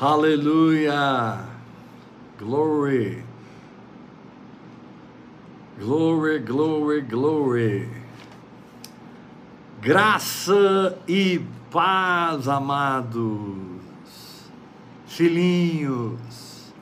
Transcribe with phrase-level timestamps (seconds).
[0.00, 1.44] Aleluia!
[2.38, 3.22] Glory!
[5.78, 7.86] Glory, glory, glory!
[9.82, 13.58] Graça e paz, amados,
[15.06, 16.72] filhinhos,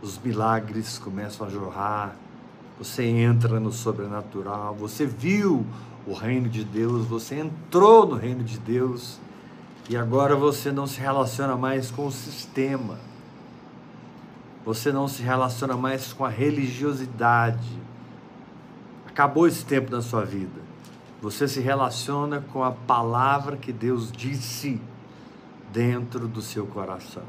[0.00, 2.14] os milagres começam a jorrar,
[2.78, 5.66] você entra no sobrenatural, você viu
[6.06, 9.18] o reino de Deus, você entrou no reino de Deus
[9.90, 13.00] e agora você não se relaciona mais com o sistema,
[14.64, 17.82] você não se relaciona mais com a religiosidade.
[19.08, 20.57] Acabou esse tempo na sua vida.
[21.20, 24.80] Você se relaciona com a palavra que Deus disse
[25.72, 27.24] dentro do seu coração.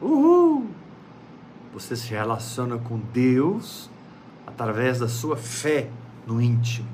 [0.00, 0.68] Uhul!
[1.74, 3.90] Você se relaciona com Deus
[4.46, 5.90] através da sua fé
[6.24, 6.88] no íntimo.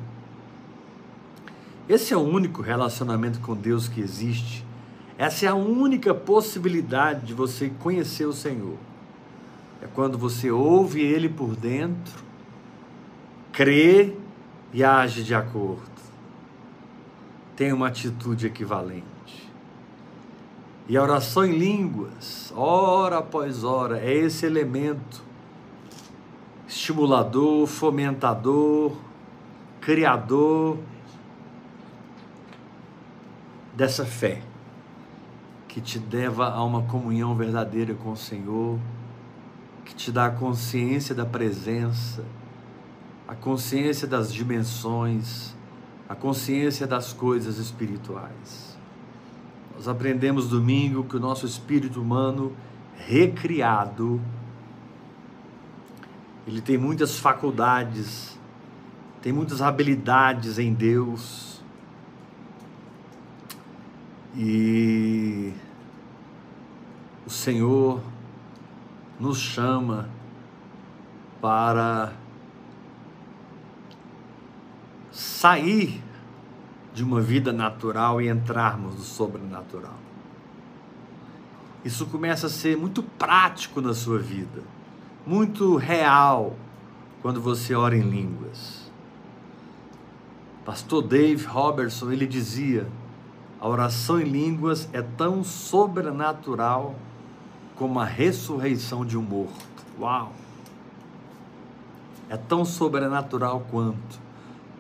[1.87, 4.64] Esse é o único relacionamento com Deus que existe.
[5.19, 8.78] Essa é a única possibilidade de você conhecer o Senhor.
[9.82, 12.25] É quando você ouve Ele por dentro,
[13.53, 14.16] crê
[14.72, 15.91] e age de acordo
[17.62, 19.49] tem uma atitude equivalente.
[20.89, 25.23] E a oração em línguas, hora após hora, é esse elemento
[26.67, 28.97] estimulador, fomentador,
[29.81, 30.77] criador
[33.77, 34.43] dessa fé
[35.69, 38.77] que te leva a uma comunhão verdadeira com o Senhor,
[39.84, 42.25] que te dá a consciência da presença,
[43.29, 45.55] a consciência das dimensões,
[46.12, 48.77] a consciência das coisas espirituais.
[49.75, 52.53] Nós aprendemos domingo que o nosso espírito humano
[52.95, 54.21] recriado
[56.47, 58.39] ele tem muitas faculdades,
[59.23, 61.62] tem muitas habilidades em Deus.
[64.37, 65.55] E
[67.25, 68.03] o Senhor
[69.19, 70.11] nos chama
[71.41, 72.12] para
[75.12, 76.03] sair
[76.95, 79.99] de uma vida natural e entrarmos no sobrenatural.
[81.84, 84.62] Isso começa a ser muito prático na sua vida,
[85.27, 86.56] muito real
[87.21, 88.91] quando você ora em línguas.
[90.65, 92.87] Pastor Dave Robertson, ele dizia:
[93.61, 96.94] a oração em línguas é tão sobrenatural
[97.75, 99.85] como a ressurreição de um morto.
[99.99, 100.32] Uau!
[102.29, 104.21] É tão sobrenatural quanto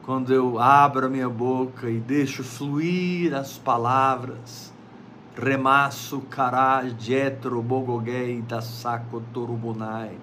[0.04, 4.72] quando eu abro a minha boca e deixo fluir as palavras,
[5.36, 10.18] remasso cará jetro bogoguei da saco torubonai,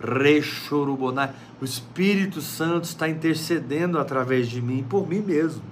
[0.00, 5.62] rechorubonai, o Espírito Santo está intercedendo através de mim, por mim mesmo,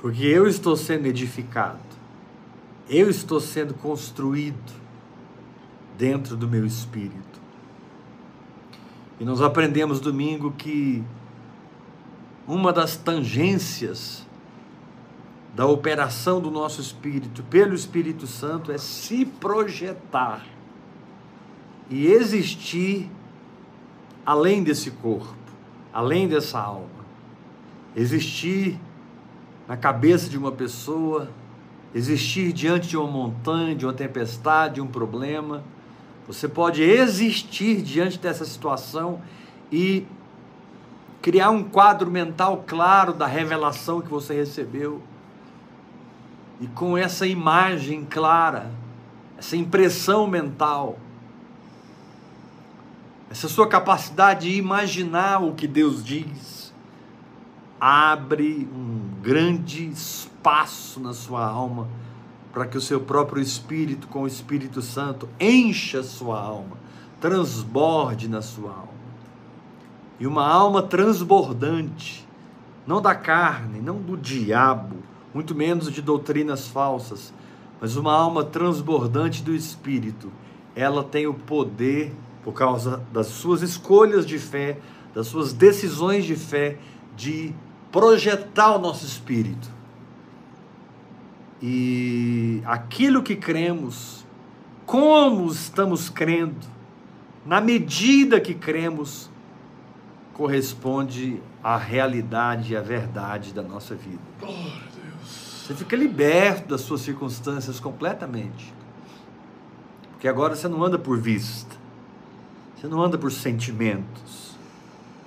[0.00, 1.78] porque eu estou sendo edificado,
[2.88, 4.80] eu estou sendo construído
[5.96, 7.38] dentro do meu espírito.
[9.20, 11.04] E nós aprendemos domingo que
[12.50, 14.26] uma das tangências
[15.54, 20.44] da operação do nosso espírito pelo Espírito Santo é se projetar
[21.88, 23.08] e existir
[24.26, 25.34] além desse corpo,
[25.92, 26.88] além dessa alma.
[27.94, 28.78] Existir
[29.68, 31.30] na cabeça de uma pessoa,
[31.94, 35.62] existir diante de uma montanha, de uma tempestade, de um problema.
[36.26, 39.20] Você pode existir diante dessa situação
[39.70, 40.04] e
[41.22, 45.02] criar um quadro mental claro da revelação que você recebeu.
[46.60, 48.70] E com essa imagem clara,
[49.38, 50.98] essa impressão mental,
[53.30, 56.72] essa sua capacidade de imaginar o que Deus diz,
[57.80, 61.88] abre um grande espaço na sua alma
[62.52, 66.76] para que o seu próprio espírito, com o Espírito Santo, encha sua alma,
[67.20, 68.99] transborde na sua alma.
[70.20, 72.28] E uma alma transbordante,
[72.86, 74.96] não da carne, não do diabo,
[75.32, 77.32] muito menos de doutrinas falsas,
[77.80, 80.30] mas uma alma transbordante do Espírito,
[80.76, 82.12] ela tem o poder
[82.44, 84.78] por causa das suas escolhas de fé,
[85.14, 86.76] das suas decisões de fé,
[87.16, 87.54] de
[87.90, 89.70] projetar o nosso espírito.
[91.62, 94.24] E aquilo que cremos,
[94.86, 96.66] como estamos crendo,
[97.44, 99.29] na medida que cremos,
[100.34, 104.20] corresponde à realidade e à verdade da nossa vida.
[105.22, 108.74] Você fica liberto das suas circunstâncias completamente.
[110.12, 111.76] Porque agora você não anda por vista.
[112.76, 114.56] Você não anda por sentimentos.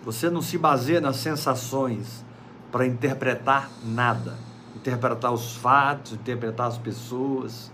[0.04, 2.26] Você não se baseia nas sensações
[2.72, 4.36] para interpretar nada,
[4.76, 7.72] interpretar os fatos, interpretar as pessoas.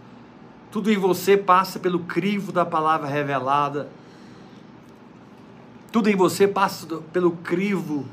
[0.72, 3.90] Tudo em você passa pelo crivo da palavra revelada.
[5.92, 8.06] Tudo em você passa pelo crivo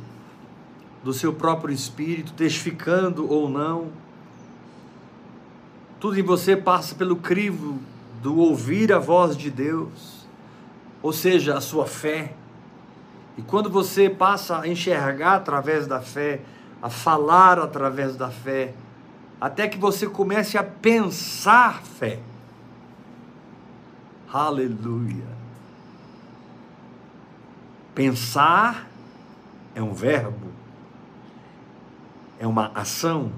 [1.05, 3.89] do seu próprio espírito, testificando ou não.
[6.01, 7.79] Tudo em você passa pelo crivo
[8.23, 10.17] do ouvir a voz de Deus
[11.07, 12.33] ou seja, a sua fé.
[13.39, 16.41] E quando você passa a enxergar através da fé,
[16.83, 18.75] a falar através da fé,
[19.41, 22.19] até que você comece a pensar fé.
[24.33, 25.36] Aleluia.
[27.97, 28.87] Pensar
[29.75, 30.49] é um verbo,
[32.39, 33.33] é uma ação.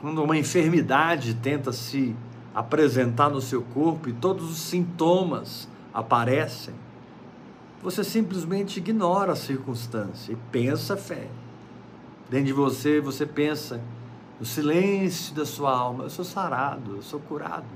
[0.00, 2.16] Quando uma enfermidade tenta se
[2.54, 6.74] apresentar no seu corpo e todos os sintomas aparecem,
[7.82, 11.28] você simplesmente ignora a circunstância e pensa fé.
[12.30, 13.82] Dentro de você, você pensa
[14.40, 17.66] no silêncio da sua alma: eu sou sarado, eu sou curado,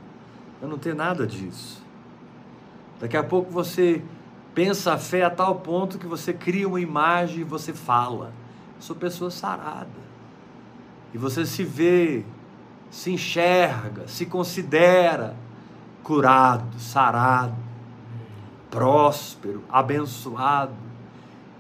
[0.62, 1.84] eu não tenho nada disso.
[3.00, 4.02] Daqui a pouco você
[4.54, 8.32] pensa a fé a tal ponto que você cria uma imagem e você fala:
[8.76, 10.06] eu sou pessoa sarada.
[11.14, 12.24] E você se vê
[12.90, 15.36] se enxerga, se considera
[16.02, 17.54] curado, sarado,
[18.70, 20.74] próspero, abençoado.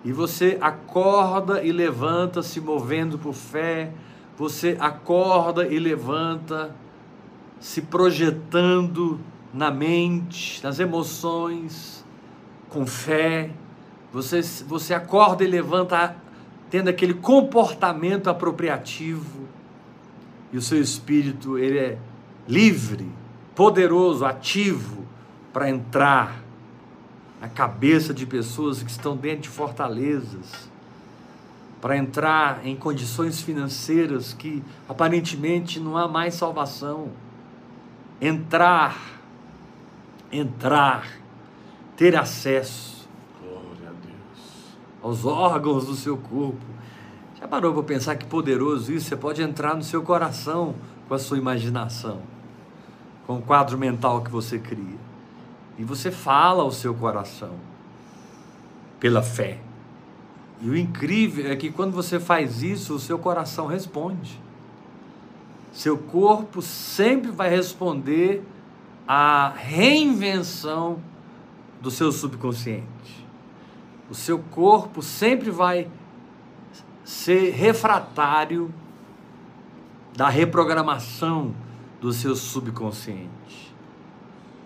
[0.04, 3.92] E você acorda e levanta se movendo por fé,
[4.36, 6.74] você acorda e levanta
[7.58, 9.18] se projetando
[9.56, 12.04] na mente, nas emoções,
[12.68, 13.50] com fé.
[14.12, 16.16] Você, você acorda e levanta
[16.70, 19.46] tendo aquele comportamento apropriativo
[20.52, 21.98] e o seu espírito ele é
[22.46, 23.10] livre,
[23.54, 25.04] poderoso, ativo
[25.52, 26.42] para entrar
[27.40, 30.70] na cabeça de pessoas que estão dentro de fortalezas,
[31.80, 37.10] para entrar em condições financeiras que aparentemente não há mais salvação.
[38.20, 39.15] Entrar,
[40.30, 41.06] entrar,
[41.96, 42.96] ter acesso
[45.02, 46.64] aos órgãos do seu corpo
[47.38, 49.08] já parou para pensar que poderoso isso?
[49.08, 50.74] Você pode entrar no seu coração
[51.06, 52.22] com a sua imaginação,
[53.26, 54.98] com o quadro mental que você cria.
[55.78, 57.52] E você fala ao seu coração
[58.98, 59.60] pela fé.
[60.60, 64.40] E o incrível é que quando você faz isso, o seu coração responde.
[65.72, 68.42] Seu corpo sempre vai responder
[69.06, 71.00] à reinvenção
[71.80, 73.26] do seu subconsciente.
[74.10, 75.88] O seu corpo sempre vai
[77.04, 78.72] ser refratário
[80.16, 81.54] da reprogramação
[82.00, 83.74] do seu subconsciente.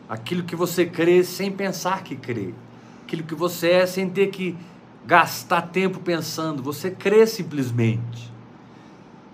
[0.09, 2.55] Aquilo que você crê sem pensar que crê.
[3.05, 4.57] Aquilo que você é sem ter que
[5.07, 6.63] gastar tempo pensando.
[6.63, 8.33] Você crê simplesmente.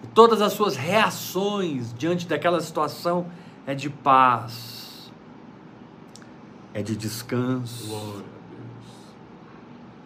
[0.03, 3.27] E todas as suas reações diante daquela situação
[3.67, 4.76] é de paz,
[6.77, 8.23] é de descanso,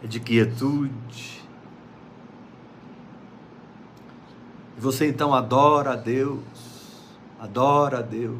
[0.04, 1.42] é de quietude.
[4.78, 6.38] E você então adora a Deus,
[7.40, 8.38] adora a Deus,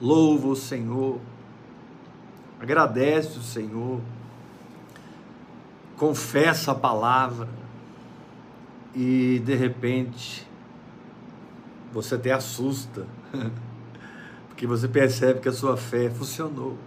[0.00, 1.20] louva o Senhor,
[2.58, 4.00] agradece o Senhor,
[5.96, 7.48] confessa a palavra.
[8.92, 10.44] E de repente
[11.92, 13.06] você até assusta,
[14.54, 16.78] porque você percebe que a sua fé funcionou.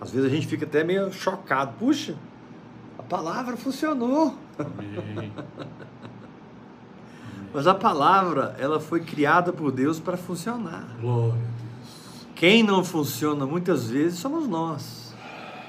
[0.00, 1.72] Às vezes a gente fica até meio chocado.
[1.80, 2.14] Puxa,
[2.96, 4.38] a palavra funcionou.
[4.56, 5.32] Amém.
[7.52, 10.96] Mas a palavra, ela foi criada por Deus para funcionar.
[11.00, 12.26] Glória a Deus.
[12.36, 15.12] Quem não funciona muitas vezes somos nós.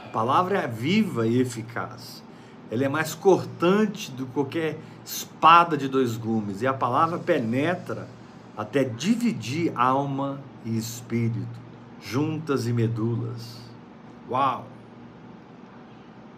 [0.06, 2.24] A palavra é viva e eficaz.
[2.70, 6.62] Ela é mais cortante do que qualquer espada de dois gumes.
[6.62, 8.08] E a palavra penetra
[8.58, 11.60] até dividir alma e espírito,
[12.02, 13.60] juntas e medulas.
[14.30, 14.66] Uau!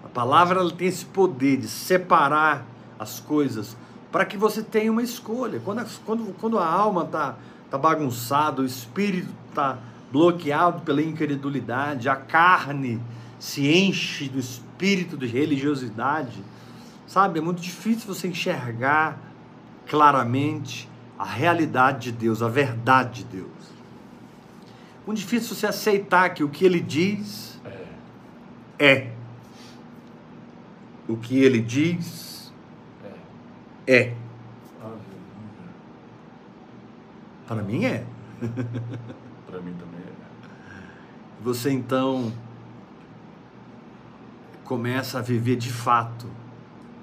[0.03, 2.65] A palavra ela tem esse poder de separar
[2.99, 3.75] as coisas
[4.11, 5.59] para que você tenha uma escolha.
[5.59, 7.35] Quando, quando, quando a alma está
[7.69, 9.79] tá bagunçada, o espírito está
[10.11, 13.01] bloqueado pela incredulidade, a carne
[13.39, 16.43] se enche do espírito de religiosidade,
[17.07, 17.39] sabe?
[17.39, 19.19] É muito difícil você enxergar
[19.87, 20.87] claramente
[21.23, 23.73] a realidade de Deus, a verdade de Deus.
[25.07, 27.57] Muito difícil você aceitar que o que ele diz
[28.77, 29.09] é.
[31.07, 32.51] O que ele diz
[33.87, 33.93] é.
[33.95, 34.15] é.
[37.47, 38.05] Para mim é.
[39.47, 40.13] Para mim também é.
[41.41, 42.33] Você então
[44.65, 46.27] começa a viver de fato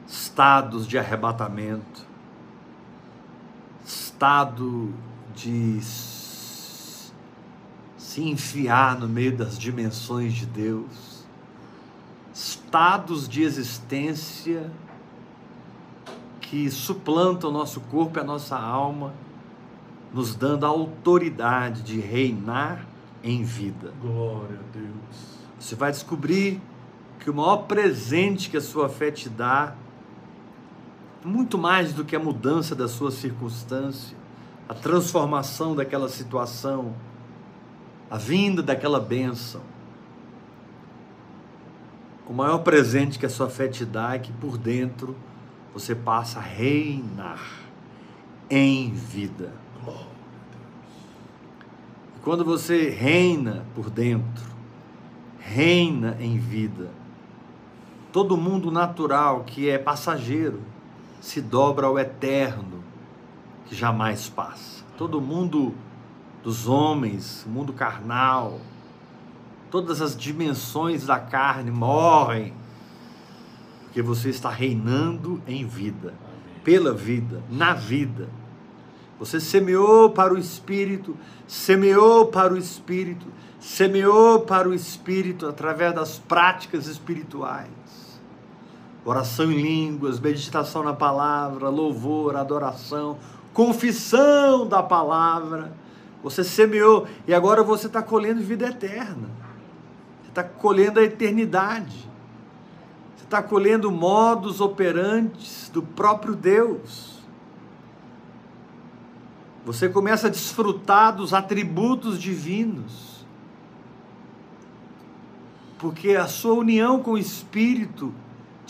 [0.07, 2.10] estados de arrebatamento,
[4.21, 4.93] estado
[5.35, 7.11] de se
[8.23, 11.25] enfiar no meio das dimensões de Deus,
[12.35, 14.71] estados de existência
[16.39, 19.15] que suplantam o nosso corpo e a nossa alma,
[20.13, 22.87] nos dando a autoridade de reinar
[23.25, 23.95] em vida.
[24.03, 25.39] Glória a Deus.
[25.59, 26.61] Você vai descobrir
[27.21, 29.75] que o maior presente que a sua fé te dá
[31.25, 34.17] muito mais do que a mudança da sua circunstância,
[34.69, 36.95] a transformação daquela situação,
[38.11, 39.61] a vinda daquela bênção.
[42.27, 45.17] O maior presente que a sua fé te dá é que por dentro
[45.75, 47.41] você passa a reinar
[48.49, 49.53] em vida.
[52.17, 54.45] E quando você reina por dentro,
[55.39, 56.91] reina em vida,
[58.13, 60.61] todo mundo natural que é passageiro,
[61.21, 62.83] se dobra ao eterno,
[63.67, 64.85] que jamais passa.
[64.97, 65.75] Todo mundo
[66.43, 68.59] dos homens, mundo carnal,
[69.71, 72.55] todas as dimensões da carne morrem,
[73.85, 76.15] porque você está reinando em vida,
[76.65, 78.29] pela vida, na vida.
[79.19, 81.15] Você semeou para o espírito,
[81.47, 83.27] semeou para o espírito,
[83.61, 88.00] semeou para o espírito através das práticas espirituais
[89.05, 93.19] oração em línguas, meditação na palavra, louvor, adoração,
[93.53, 95.73] confissão da palavra.
[96.23, 99.29] Você semeou e agora você está colhendo vida eterna.
[100.23, 102.09] Você está colhendo a eternidade.
[103.17, 107.21] Você está colhendo modos operantes do próprio Deus.
[109.65, 113.25] Você começa a desfrutar dos atributos divinos.
[115.79, 118.13] Porque a sua união com o Espírito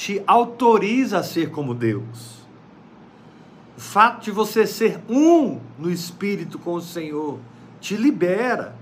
[0.00, 2.40] te autoriza a ser como Deus.
[3.76, 7.38] O fato de você ser um no espírito com o Senhor
[7.82, 8.74] te libera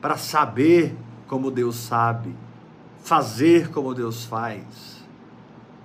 [0.00, 0.96] para saber
[1.26, 2.32] como Deus sabe,
[3.02, 5.04] fazer como Deus faz.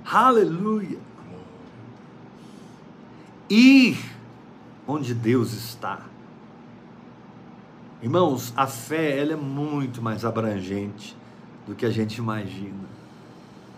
[0.05, 0.99] Aleluia!
[3.49, 3.97] Ir
[4.87, 6.01] onde Deus está.
[8.03, 11.17] Irmãos, a fé ela é muito mais abrangente
[11.65, 12.94] do que a gente imagina.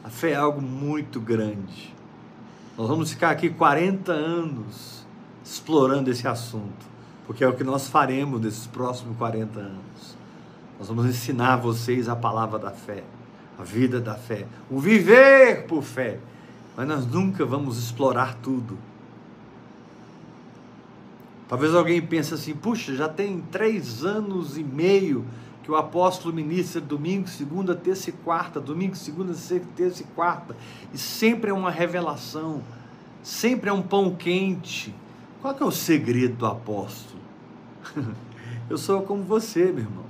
[0.08, 1.94] A fé é algo muito grande.
[2.78, 5.06] Nós vamos ficar aqui 40 anos
[5.44, 6.86] explorando esse assunto,
[7.26, 10.18] porque é o que nós faremos nesses próximos 40 anos.
[10.80, 13.04] Nós vamos ensinar vocês a palavra da fé,
[13.60, 16.20] a vida da fé, o viver por fé.
[16.78, 18.78] Mas nós nunca vamos explorar tudo.
[21.50, 25.26] Talvez alguém pense assim: puxa, já tem três anos e meio
[25.68, 29.34] que o apóstolo ministra domingo, segunda, terça e quarta, domingo, segunda,
[29.76, 30.56] terça e quarta,
[30.94, 32.64] e sempre é uma revelação,
[33.22, 34.96] sempre é um pão quente.
[35.42, 37.20] Qual é o segredo do apóstolo?
[38.70, 40.06] Eu sou como você, meu irmão.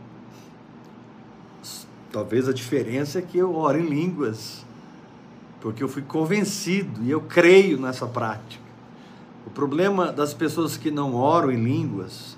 [2.11, 4.65] Talvez a diferença é que eu oro em línguas,
[5.59, 8.63] porque eu fui convencido e eu creio nessa prática.
[9.45, 12.36] O problema das pessoas que não oram em línguas,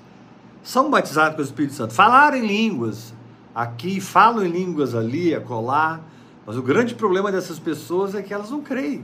[0.69, 3.11] são batizadas com o Espírito Santo, falaram em línguas
[3.55, 5.99] aqui, falam em línguas ali, acolá,
[6.45, 9.03] mas o grande problema dessas pessoas é que elas não creem.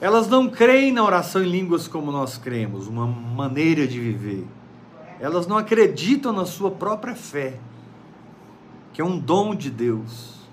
[0.00, 4.46] Elas não creem na oração em línguas como nós cremos, uma maneira de viver.
[5.18, 7.58] Elas não acreditam na sua própria fé,
[8.92, 10.48] que é um dom de Deus.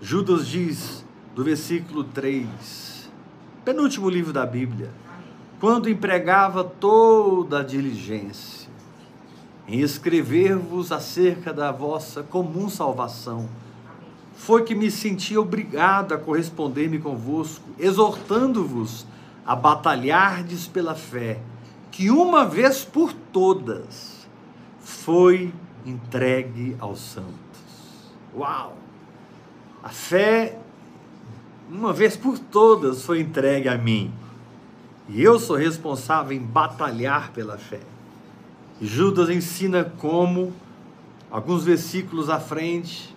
[0.00, 1.04] Judas diz,
[1.36, 3.08] do versículo 3,
[3.64, 4.90] penúltimo livro da Bíblia,
[5.60, 8.68] quando empregava toda a diligência
[9.66, 13.48] em escrever-vos acerca da vossa comum salvação,
[14.36, 19.06] foi que me senti obrigado a corresponder-me convosco, exortando-vos
[19.44, 21.40] a batalhardes pela fé,
[21.90, 24.28] que uma vez por todas
[24.80, 25.52] foi
[25.84, 27.32] entregue aos santos.
[28.36, 28.76] Uau!
[29.82, 30.58] A fé,
[31.70, 34.12] uma vez por todas, foi entregue a mim.
[35.08, 37.80] E eu sou responsável em batalhar pela fé.
[38.80, 40.52] E Judas ensina como,
[41.30, 43.14] alguns versículos à frente,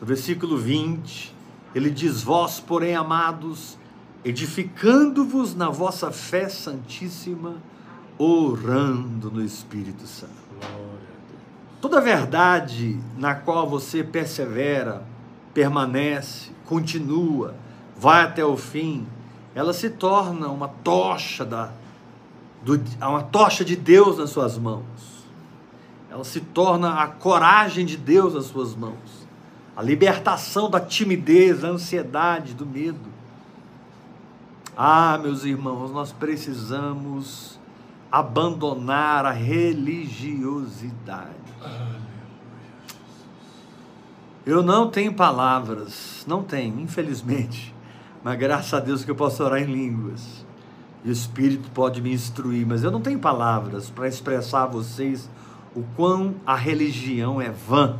[0.00, 1.34] no versículo 20,
[1.74, 3.78] ele diz: Vós, porém, amados,
[4.24, 7.56] edificando-vos na vossa fé santíssima,
[8.18, 10.42] orando no Espírito Santo.
[11.80, 15.04] Toda verdade na qual você persevera,
[15.52, 17.56] permanece, continua,
[17.96, 19.04] vai até o fim,
[19.54, 21.70] ela se torna uma tocha da
[22.62, 24.84] do, uma tocha de Deus nas suas mãos.
[26.10, 29.22] Ela se torna a coragem de Deus nas suas mãos
[29.76, 33.10] a libertação da timidez, da ansiedade, do medo.
[34.76, 37.58] Ah, meus irmãos, nós precisamos
[38.10, 41.30] abandonar a religiosidade.
[44.44, 47.71] Eu não tenho palavras, não tenho, infelizmente,
[48.22, 50.46] mas graças a Deus que eu posso orar em línguas.
[51.04, 55.28] E o Espírito pode me instruir, mas eu não tenho palavras para expressar a vocês
[55.74, 57.98] o quão a religião é vã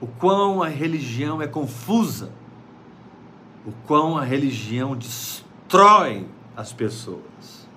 [0.00, 2.30] o quão a religião é confusa,
[3.66, 7.68] o quão a religião destrói as pessoas.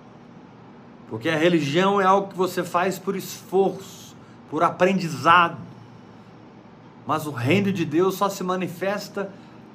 [1.09, 4.15] Porque a religião é algo que você faz por esforço,
[4.49, 5.57] por aprendizado.
[7.05, 9.31] Mas o reino de Deus só se manifesta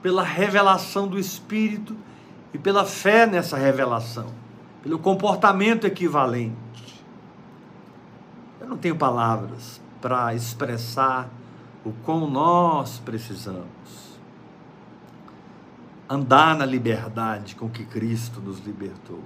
[0.06, 1.96] pela revelação do Espírito
[2.54, 4.26] e pela fé nessa revelação,
[4.80, 6.54] pelo comportamento equivalente.
[8.60, 11.28] Eu não tenho palavras para expressar
[11.84, 13.66] o quão nós precisamos
[16.08, 19.24] andar na liberdade com que Cristo nos libertou.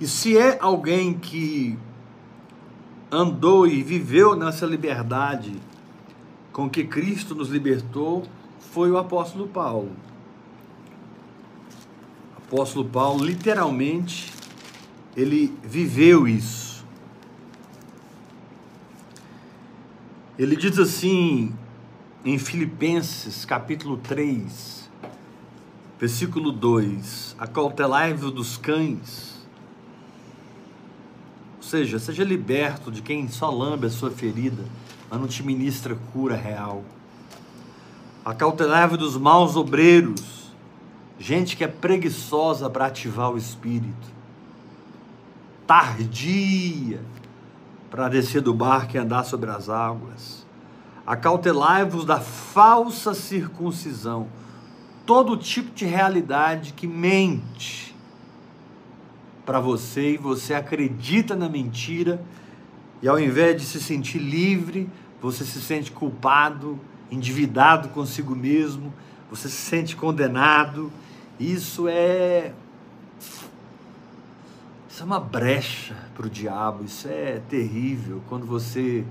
[0.00, 1.78] E se é alguém que
[3.12, 5.52] andou e viveu nessa liberdade
[6.50, 8.24] com que Cristo nos libertou,
[8.72, 9.92] foi o apóstolo Paulo.
[12.34, 14.32] O apóstolo Paulo literalmente
[15.14, 16.84] ele viveu isso.
[20.38, 21.54] Ele diz assim
[22.24, 24.88] em Filipenses capítulo 3,
[26.00, 29.41] versículo 2: Acautelai-vos dos cães.
[31.72, 34.62] Seja, seja liberto de quem só lambe a sua ferida,
[35.08, 36.84] mas não te ministra cura real.
[38.22, 40.52] Acautelai-vos dos maus obreiros,
[41.18, 44.12] gente que é preguiçosa para ativar o espírito
[45.66, 47.00] tardia
[47.90, 50.46] para descer do barco e andar sobre as águas.
[51.06, 54.28] Acautelai-vos da falsa circuncisão,
[55.06, 57.91] todo tipo de realidade que mente
[59.44, 62.22] para você e você acredita na mentira
[63.02, 64.88] e ao invés de se sentir livre,
[65.20, 66.78] você se sente culpado,
[67.10, 68.94] endividado consigo mesmo,
[69.28, 70.90] você se sente condenado.
[71.38, 72.52] Isso é
[74.88, 79.04] isso é uma brecha para o diabo, isso é terrível quando você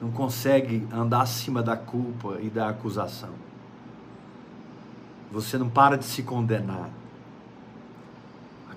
[0.00, 3.34] não consegue andar acima da culpa e da acusação.
[5.32, 6.90] Você não para de se condenar.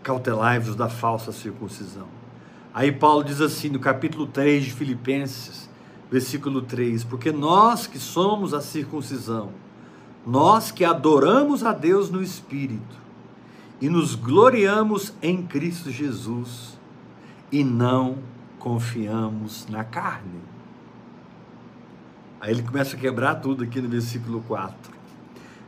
[0.10, 2.08] Acautelai-vos da falsa circuncisão.
[2.74, 5.70] Aí Paulo diz assim no capítulo 3 de Filipenses,
[6.10, 9.52] versículo 3: Porque nós que somos a circuncisão,
[10.26, 12.98] nós que adoramos a Deus no Espírito,
[13.80, 16.80] e nos gloriamos em Cristo Jesus
[17.52, 18.18] e não
[18.58, 20.42] confiamos na carne.
[22.42, 24.92] Aí ele começa a quebrar tudo aqui no versículo 4.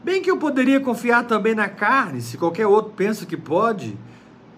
[0.04, 3.96] Bem que eu poderia confiar também na carne, se qualquer outro pensa que pode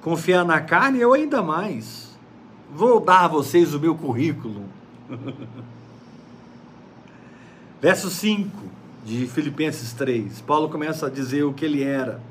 [0.03, 2.13] confiar na carne, eu ainda mais.
[2.75, 4.65] Vou dar a vocês o meu currículo.
[7.81, 8.49] Verso 5
[9.05, 10.41] de Filipenses 3.
[10.41, 12.21] Paulo começa a dizer o que ele era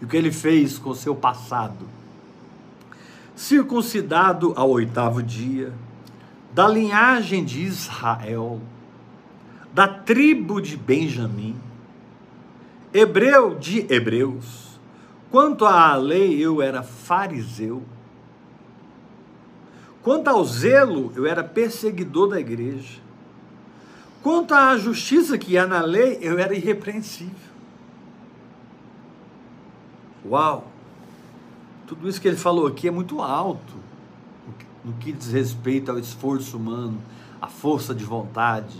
[0.00, 1.88] e o que ele fez com o seu passado.
[3.34, 5.72] Circuncidado ao oitavo dia,
[6.52, 8.60] da linhagem de Israel,
[9.72, 11.56] da tribo de Benjamim,
[12.92, 14.65] hebreu de hebreus.
[15.30, 17.82] Quanto à lei, eu era fariseu.
[20.02, 23.00] Quanto ao zelo, eu era perseguidor da igreja.
[24.22, 27.34] Quanto à justiça que há na lei, eu era irrepreensível.
[30.24, 30.68] Uau!
[31.86, 33.86] Tudo isso que ele falou aqui é muito alto
[34.86, 37.02] no que diz respeito ao esforço humano,
[37.42, 38.78] à força de vontade,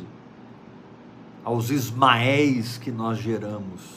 [1.43, 3.96] aos Ismaéis que nós geramos.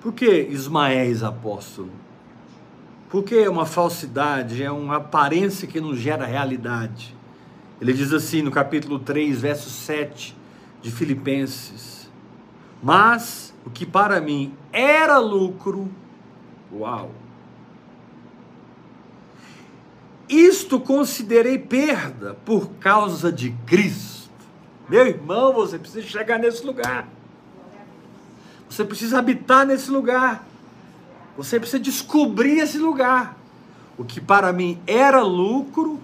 [0.00, 1.90] Por que Ismaéis apóstolo?
[3.10, 7.16] Porque é uma falsidade, é uma aparência que não gera realidade.
[7.80, 10.36] Ele diz assim no capítulo 3, verso 7
[10.82, 12.10] de Filipenses:
[12.82, 15.88] Mas o que para mim era lucro,
[16.72, 17.10] uau!
[20.28, 24.28] Isto considerei perda por causa de Cristo.
[24.88, 27.08] Meu irmão, você precisa chegar nesse lugar.
[28.68, 30.46] Você precisa habitar nesse lugar.
[31.36, 33.36] Você precisa descobrir esse lugar.
[33.96, 36.00] O que para mim era lucro,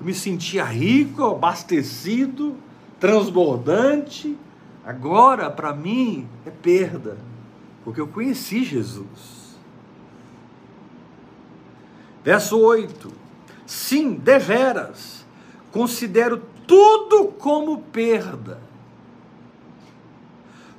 [0.00, 2.56] eu me sentia rico, abastecido,
[3.00, 4.36] transbordante.
[4.84, 7.18] Agora, para mim, é perda,
[7.84, 9.58] porque eu conheci Jesus.
[12.24, 13.10] Verso 8:
[13.66, 15.24] Sim, deveras,
[15.72, 18.60] considero tudo como perda,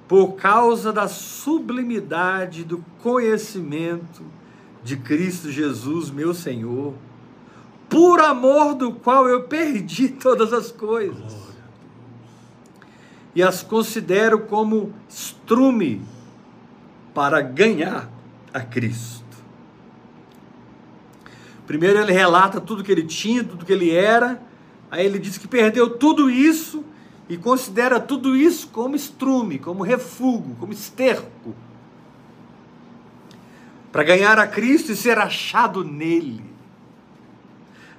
[0.10, 4.24] por causa da sublimidade do conhecimento
[4.84, 6.96] de Cristo Jesus, meu Senhor,
[7.88, 11.50] por amor do qual eu perdi todas as coisas
[13.36, 16.02] e as considero como estrume
[17.14, 18.10] para ganhar
[18.52, 19.24] a Cristo.
[21.68, 24.42] Primeiro ele relata tudo que ele tinha, tudo que ele era,
[24.90, 26.84] aí ele diz que perdeu tudo isso
[27.30, 31.56] e considera tudo isso como estrume, como refúgio, como esterco.
[33.92, 36.44] Para ganhar a Cristo e ser achado nele.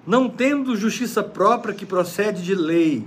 [0.07, 3.07] Não tendo justiça própria que procede de lei,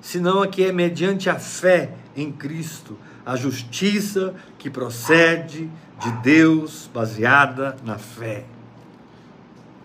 [0.00, 6.90] senão a que é mediante a fé em Cristo, a justiça que procede de Deus,
[6.92, 8.44] baseada na fé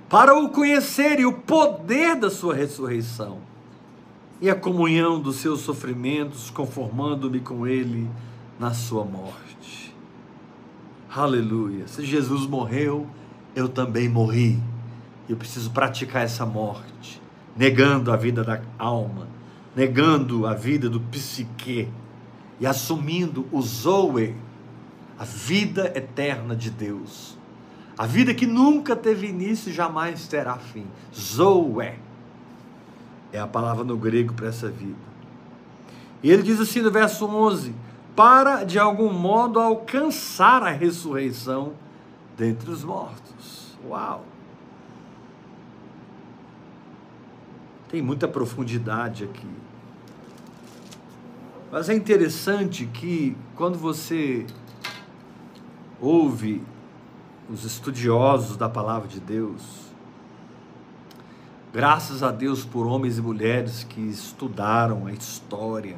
[0.10, 3.40] para o conhecer e o poder da sua ressurreição
[4.46, 8.08] e a comunhão dos seus sofrimentos, conformando-me com ele
[8.60, 9.92] na sua morte.
[11.10, 11.88] Aleluia.
[11.88, 13.08] Se Jesus morreu,
[13.56, 14.60] eu também morri.
[15.28, 17.20] Eu preciso praticar essa morte,
[17.58, 19.28] negando a vida da alma,
[19.76, 21.90] negando a vida do psique
[22.60, 24.36] e assumindo o Zoe,
[25.18, 27.36] a vida eterna de Deus
[27.98, 30.86] a vida que nunca teve início e jamais terá fim.
[31.14, 31.94] Zoe
[33.36, 35.16] é a palavra no grego para essa vida.
[36.24, 37.74] E ele diz assim no verso 11:
[38.16, 41.74] para de algum modo alcançar a ressurreição
[42.38, 43.78] dentre os mortos.
[43.88, 44.24] Uau!
[47.90, 49.48] Tem muita profundidade aqui.
[51.72, 54.46] Mas é interessante que quando você
[56.00, 56.62] ouve
[57.50, 59.85] os estudiosos da palavra de Deus.
[61.76, 65.98] Graças a Deus por homens e mulheres que estudaram a história,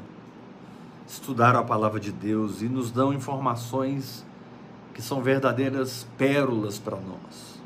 [1.08, 4.26] estudaram a palavra de Deus e nos dão informações
[4.92, 7.62] que são verdadeiras pérolas para nós.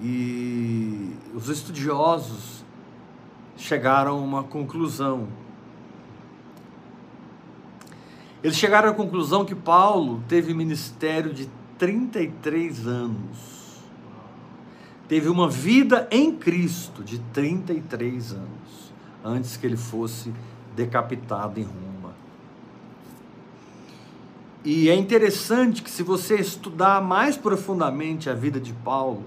[0.00, 2.64] E os estudiosos
[3.54, 5.28] chegaram a uma conclusão.
[8.42, 13.61] Eles chegaram à conclusão que Paulo teve ministério de 33 anos.
[15.12, 20.32] Teve uma vida em Cristo de 33 anos, antes que ele fosse
[20.74, 22.14] decapitado em Roma.
[24.64, 29.24] E é interessante que, se você estudar mais profundamente a vida de Paulo,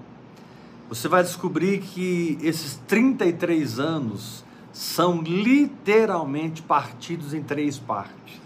[0.88, 8.40] você vai descobrir que esses 33 anos são literalmente partidos em três partes.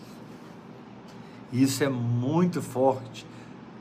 [1.51, 3.25] E isso é muito forte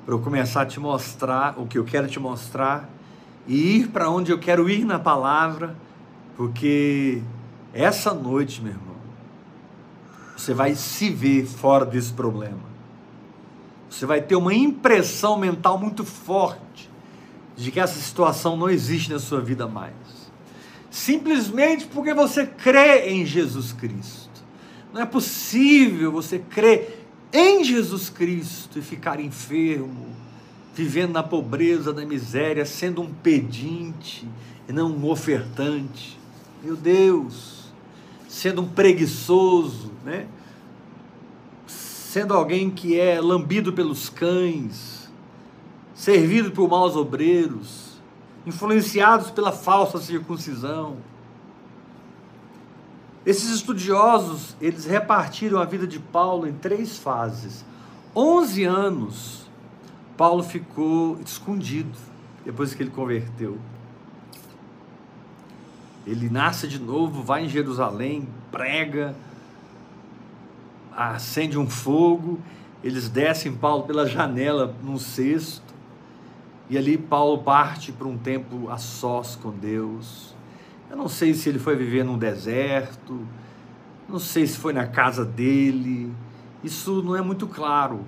[0.05, 2.89] para eu começar a te mostrar o que eu quero te mostrar
[3.49, 5.75] e ir para onde eu quero ir na palavra,
[6.37, 7.19] porque
[7.73, 8.95] essa noite, meu irmão,
[10.37, 12.69] você vai se ver fora desse problema.
[13.89, 16.89] Você vai ter uma impressão mental muito forte
[17.57, 19.93] de que essa situação não existe na sua vida mais.
[20.91, 24.29] simplesmente porque você crê em Jesus Cristo.
[24.93, 30.07] Não é possível você crer em Jesus Cristo e ficar enfermo,
[30.79, 34.25] vivendo na pobreza, na miséria, sendo um pedinte
[34.65, 36.17] e não um ofertante.
[36.63, 37.65] Meu Deus,
[38.29, 40.25] sendo um preguiçoso, né?
[41.67, 45.11] Sendo alguém que é lambido pelos cães,
[45.93, 47.99] servido por maus obreiros,
[48.45, 50.95] influenciados pela falsa circuncisão.
[53.25, 57.65] Esses estudiosos, eles repartiram a vida de Paulo em três fases.
[58.15, 59.48] Onze anos,
[60.19, 61.97] Paulo ficou escondido
[62.43, 63.57] depois que ele converteu.
[66.05, 69.15] Ele nasce de novo, vai em Jerusalém, prega,
[70.93, 72.37] acende um fogo,
[72.83, 75.73] eles descem Paulo pela janela num cesto,
[76.69, 80.35] e ali Paulo parte para um tempo a sós com Deus.
[80.91, 83.25] Eu não sei se ele foi viver num deserto,
[84.05, 86.13] não sei se foi na casa dele,
[86.61, 88.03] isso não é muito claro,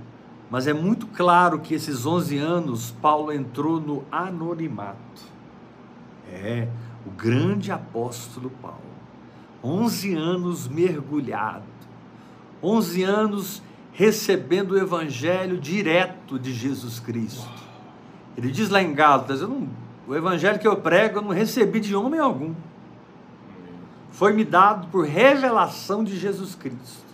[0.52, 5.24] mas é muito claro que esses 11 anos Paulo entrou no anonimato.
[6.30, 6.68] É,
[7.08, 8.82] o grande apóstolo Paulo.
[9.64, 11.64] 11 anos mergulhado,
[12.62, 17.48] 11 anos recebendo o evangelho direto de Jesus Cristo.
[18.36, 22.20] Ele diz lá em Gálatas: o evangelho que eu prego eu não recebi de homem
[22.20, 22.54] algum.
[24.12, 27.11] Foi me dado por revelação de Jesus Cristo.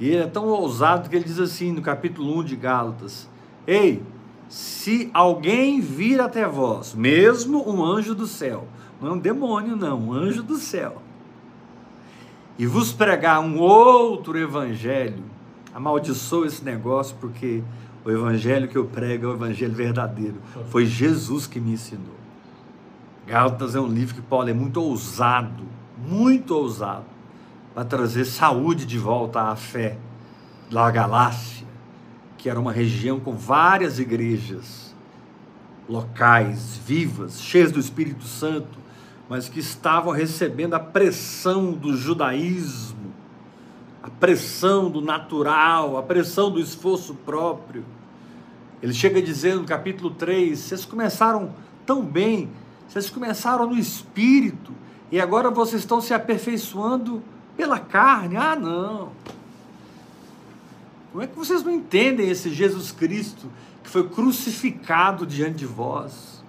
[0.00, 3.28] E ele é tão ousado que ele diz assim no capítulo 1 de Gálatas:
[3.66, 4.02] Ei,
[4.48, 8.66] se alguém vir até vós, mesmo um anjo do céu,
[9.00, 11.02] não é um demônio, não, um anjo do céu,
[12.58, 15.22] e vos pregar um outro evangelho,
[15.74, 17.62] amaldiçoa esse negócio, porque
[18.04, 20.36] o evangelho que eu prego é o evangelho verdadeiro.
[20.70, 22.16] Foi Jesus que me ensinou.
[23.26, 25.64] Gálatas é um livro que Paulo é muito ousado,
[25.98, 27.04] muito ousado,
[27.78, 29.96] para trazer saúde de volta à fé
[30.68, 31.64] da Galácia,
[32.36, 34.92] que era uma região com várias igrejas
[35.88, 38.76] locais, vivas, cheias do Espírito Santo,
[39.28, 43.12] mas que estavam recebendo a pressão do judaísmo
[44.02, 47.84] a pressão do natural, a pressão do esforço próprio.
[48.82, 51.54] Ele chega a dizer no capítulo 3: vocês começaram
[51.86, 52.50] tão bem,
[52.88, 54.72] vocês começaram no espírito,
[55.12, 57.22] e agora vocês estão se aperfeiçoando
[57.58, 58.36] pela carne.
[58.36, 59.10] Ah, não.
[61.10, 63.48] Como é que vocês não entendem esse Jesus Cristo
[63.82, 66.42] que foi crucificado diante de vós?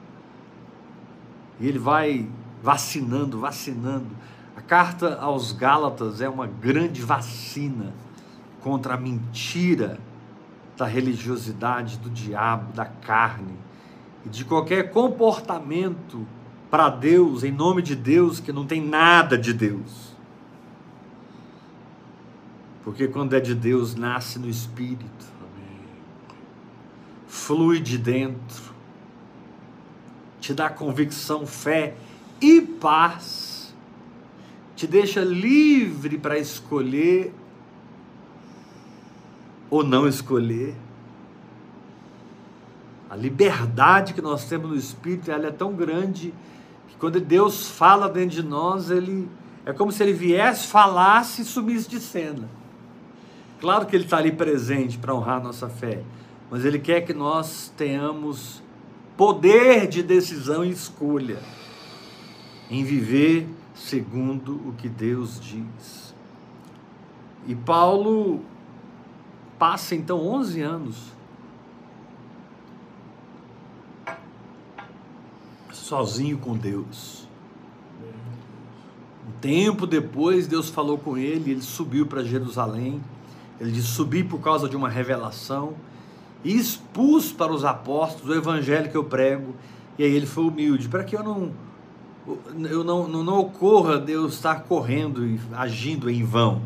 [1.60, 2.30] E ele vai
[2.62, 4.08] vacinando, vacinando
[4.56, 7.94] a carta aos Gálatas é uma grande vacina
[8.62, 9.98] contra a mentira
[10.78, 13.54] da religiosidade, do diabo, da carne
[14.26, 16.28] e de qualquer comportamento
[16.70, 20.09] para Deus, em nome de Deus, que não tem nada de Deus.
[22.90, 25.28] Porque quando é de Deus, nasce no espírito,
[27.28, 28.74] flui de dentro,
[30.42, 31.94] te dá convicção, fé
[32.42, 33.76] e paz
[34.76, 37.32] te deixa livre para escolher
[39.70, 40.76] ou não escolher.
[43.08, 46.34] A liberdade que nós temos no Espírito ela é tão grande
[46.88, 49.30] que quando Deus fala dentro de nós, ele
[49.64, 52.58] é como se ele viesse, falasse e sumisse de cena.
[53.60, 56.02] Claro que ele está ali presente para honrar nossa fé,
[56.50, 58.64] mas ele quer que nós tenhamos
[59.18, 61.40] poder de decisão e escolha
[62.70, 66.16] em viver segundo o que Deus diz.
[67.48, 68.42] E Paulo
[69.58, 71.20] passa então 11 anos
[75.74, 77.28] sozinho com Deus.
[79.28, 83.02] Um tempo depois, Deus falou com ele, ele subiu para Jerusalém.
[83.60, 85.74] Ele disse: Subi por causa de uma revelação
[86.44, 89.56] e expus para os apóstolos o evangelho que eu prego.
[89.98, 91.52] E aí ele foi humilde, para que eu não
[92.70, 96.62] eu não, não, não ocorra de eu estar correndo e agindo em vão.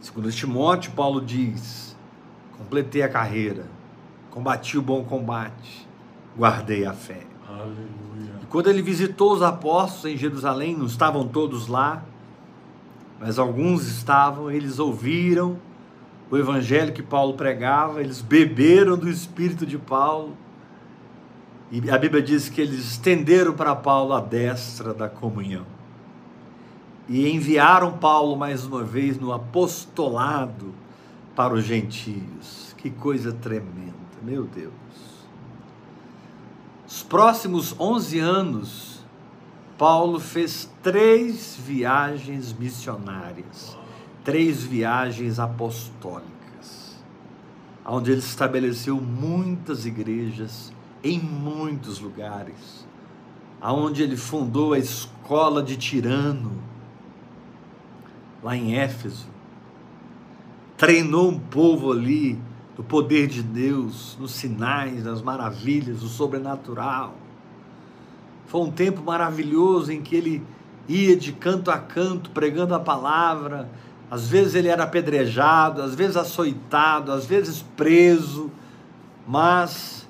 [0.00, 1.96] Segundo Timóteo, Paulo diz:
[2.56, 3.66] completei a carreira,
[4.30, 5.86] combati o bom combate,
[6.36, 7.22] guardei a fé.
[7.48, 8.40] Aleluia.
[8.42, 12.02] E quando ele visitou os apóstolos em Jerusalém, não estavam todos lá,
[13.20, 15.58] mas alguns estavam, eles ouviram
[16.30, 20.36] o evangelho que Paulo pregava, eles beberam do espírito de Paulo
[21.70, 25.66] e a Bíblia diz que eles estenderam para Paulo a destra da comunhão.
[27.06, 30.74] E enviaram Paulo mais uma vez no apostolado
[31.36, 32.74] para os gentios.
[32.78, 34.72] Que coisa tremenda, meu Deus.
[36.86, 38.97] Os próximos 11 anos,
[39.78, 43.78] Paulo fez três viagens missionárias,
[44.24, 46.98] três viagens apostólicas,
[47.86, 52.84] onde ele estabeleceu muitas igrejas em muitos lugares,
[53.60, 56.60] aonde ele fundou a escola de Tirano,
[58.42, 59.28] lá em Éfeso,
[60.76, 62.36] treinou um povo ali
[62.76, 67.14] do poder de Deus, nos sinais, nas maravilhas, do sobrenatural.
[68.48, 70.42] Foi um tempo maravilhoso em que ele
[70.88, 73.68] ia de canto a canto pregando a palavra.
[74.10, 78.50] Às vezes ele era apedrejado, às vezes açoitado, às vezes preso,
[79.26, 80.08] mas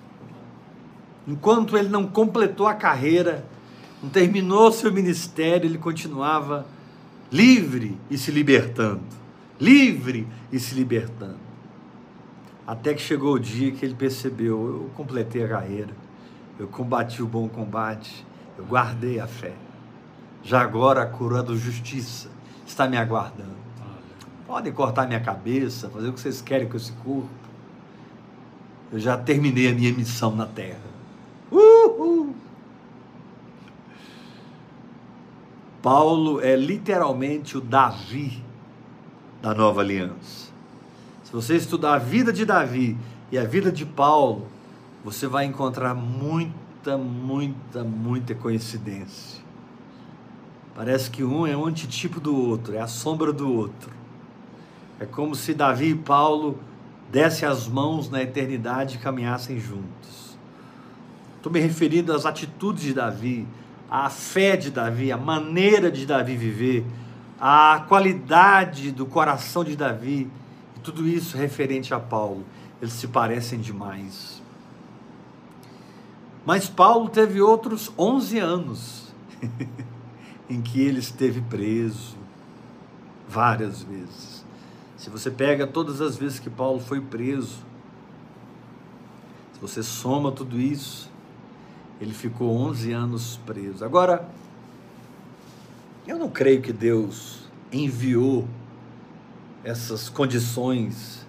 [1.26, 3.44] enquanto ele não completou a carreira,
[4.00, 6.64] não terminou seu ministério, ele continuava
[7.30, 9.02] livre e se libertando,
[9.60, 11.48] livre e se libertando.
[12.64, 15.90] Até que chegou o dia que ele percebeu: eu completei a carreira,
[16.56, 18.24] eu combati o bom combate,
[18.58, 19.52] eu guardei a fé.
[20.42, 22.28] Já agora a coroa da justiça
[22.66, 23.56] está me aguardando.
[24.46, 27.28] Podem cortar minha cabeça, fazer o que vocês querem com esse corpo.
[28.90, 30.80] Eu já terminei a minha missão na terra.
[31.52, 32.34] Uhul!
[35.82, 38.42] Paulo é literalmente o Davi
[39.40, 40.48] da nova aliança.
[41.22, 42.96] Se você estudar a vida de Davi
[43.30, 44.46] e a vida de Paulo,
[45.04, 45.94] você vai encontrar
[46.96, 49.42] muita, muita, muita coincidência.
[50.74, 53.90] Parece que um é um antitipo do outro, é a sombra do outro.
[55.00, 56.58] É como se Davi e Paulo
[57.10, 60.38] dessem as mãos na eternidade e caminhassem juntos.
[61.36, 63.46] Estou me referindo às atitudes de Davi,
[63.90, 66.84] à fé de Davi, à maneira de Davi viver,
[67.40, 70.30] à qualidade do coração de Davi
[70.88, 72.46] tudo isso referente a Paulo,
[72.80, 74.37] eles se parecem demais.
[76.48, 79.12] Mas Paulo teve outros 11 anos
[80.48, 82.16] em que ele esteve preso
[83.28, 84.46] várias vezes.
[84.96, 87.58] Se você pega todas as vezes que Paulo foi preso,
[89.52, 91.10] se você soma tudo isso,
[92.00, 93.84] ele ficou 11 anos preso.
[93.84, 94.26] Agora,
[96.06, 98.48] eu não creio que Deus enviou
[99.62, 101.26] essas condições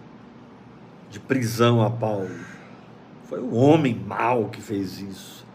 [1.12, 2.59] de prisão a Paulo.
[3.30, 5.46] Foi o homem mau que fez isso.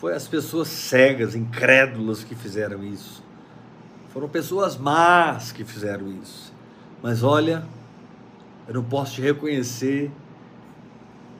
[0.00, 3.22] Foi as pessoas cegas, incrédulas que fizeram isso.
[4.08, 6.50] Foram pessoas más que fizeram isso.
[7.02, 7.62] Mas olha,
[8.66, 10.10] eu não posso te reconhecer,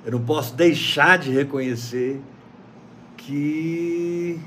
[0.04, 2.20] eu não posso deixar de reconhecer
[3.16, 4.38] que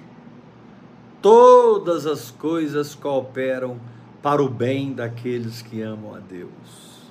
[1.19, 3.79] todas as coisas cooperam
[4.21, 7.01] para o bem daqueles que amam a Deus,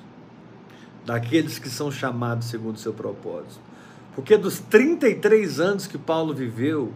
[1.05, 3.67] daqueles que são chamados segundo o seu propósito.
[4.17, 6.93] Porque dos 33 anos que Paulo viveu,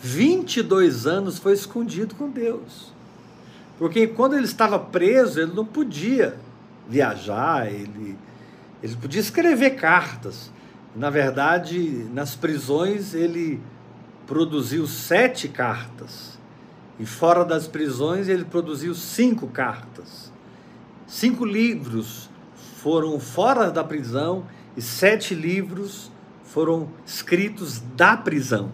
[0.00, 2.92] 22 anos foi escondido com Deus.
[3.78, 6.36] Porque quando ele estava preso, ele não podia
[6.88, 8.18] viajar, ele,
[8.82, 10.50] ele podia escrever cartas.
[10.96, 13.60] Na verdade, nas prisões, ele
[14.26, 16.36] produziu sete cartas
[16.98, 20.32] e fora das prisões, ele produziu cinco cartas.
[21.06, 22.28] Cinco livros
[22.82, 24.44] foram fora da prisão
[24.76, 26.10] e sete livros
[26.48, 28.70] foram escritos da prisão.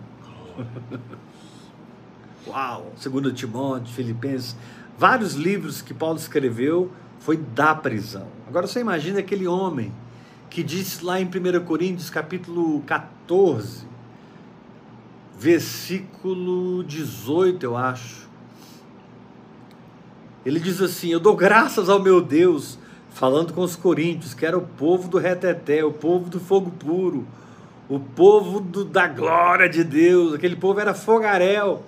[2.47, 2.93] Uau!
[2.97, 4.57] Segundo Timóteo, Filipenses,
[4.97, 8.29] vários livros que Paulo escreveu foi da prisão.
[8.47, 9.93] Agora você imagina aquele homem
[10.49, 13.87] que disse lá em 1 Coríntios capítulo 14,
[15.37, 18.29] versículo 18, eu acho.
[20.47, 22.79] Ele diz assim: Eu dou graças ao meu Deus,
[23.11, 27.27] falando com os coríntios, que era o povo do reteté, o povo do fogo puro,
[27.89, 31.83] o povo do, da glória de Deus, aquele povo era fogaréu.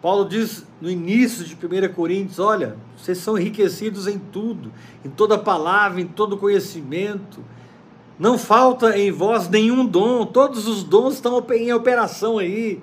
[0.00, 4.72] Paulo diz no início de 1 Coríntios: Olha, vocês são enriquecidos em tudo,
[5.04, 7.40] em toda palavra, em todo conhecimento
[8.18, 12.82] não falta em vós nenhum dom, todos os dons estão em operação aí.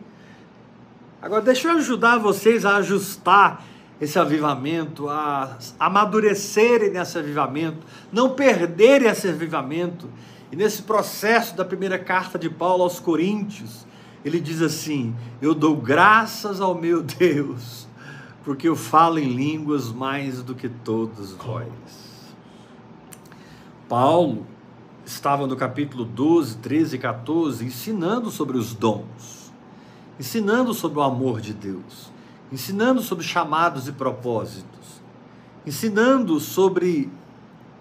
[1.22, 3.62] Agora, deixa eu ajudar vocês a ajustar
[4.00, 7.80] esse avivamento, a amadurecerem nesse avivamento,
[8.14, 10.08] não perderem esse avivamento.
[10.52, 13.86] E nesse processo da primeira carta de Paulo aos Coríntios,
[14.24, 17.88] ele diz assim: Eu dou graças ao meu Deus,
[18.44, 21.70] porque eu falo em línguas mais do que todos vós.
[23.88, 24.46] Paulo
[25.06, 29.54] estava no capítulo 12, 13 e 14 ensinando sobre os dons,
[30.20, 32.12] ensinando sobre o amor de Deus,
[32.52, 35.02] ensinando sobre chamados e propósitos,
[35.66, 37.12] ensinando sobre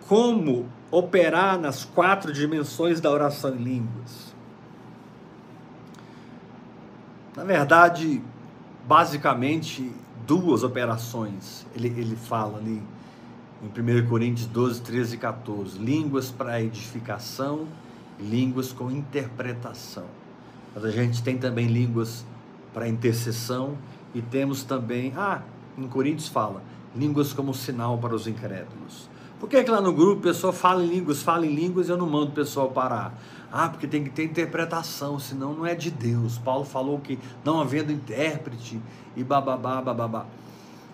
[0.07, 4.33] como operar nas quatro dimensões da oração em línguas.
[7.37, 8.23] Na verdade,
[8.87, 9.91] basicamente,
[10.25, 11.67] duas operações.
[11.75, 12.81] Ele, ele fala ali
[13.61, 17.67] em 1 Coríntios 12, 13 e 14: línguas para edificação,
[18.21, 20.07] línguas com interpretação.
[20.73, 22.25] Mas a gente tem também línguas
[22.73, 23.77] para intercessão
[24.15, 25.43] e temos também, ah,
[25.77, 26.63] em Coríntios fala,
[26.95, 29.13] línguas como sinal para os incrédulos.
[29.45, 31.89] Por que, é que lá no grupo o pessoal fala em línguas, fala em línguas
[31.89, 33.13] e eu não mando o pessoal parar?
[33.53, 36.39] Ah, porque tem que ter interpretação, senão não é de Deus.
[36.39, 38.81] Paulo falou que não havendo intérprete
[39.15, 40.25] e bababá, bababá.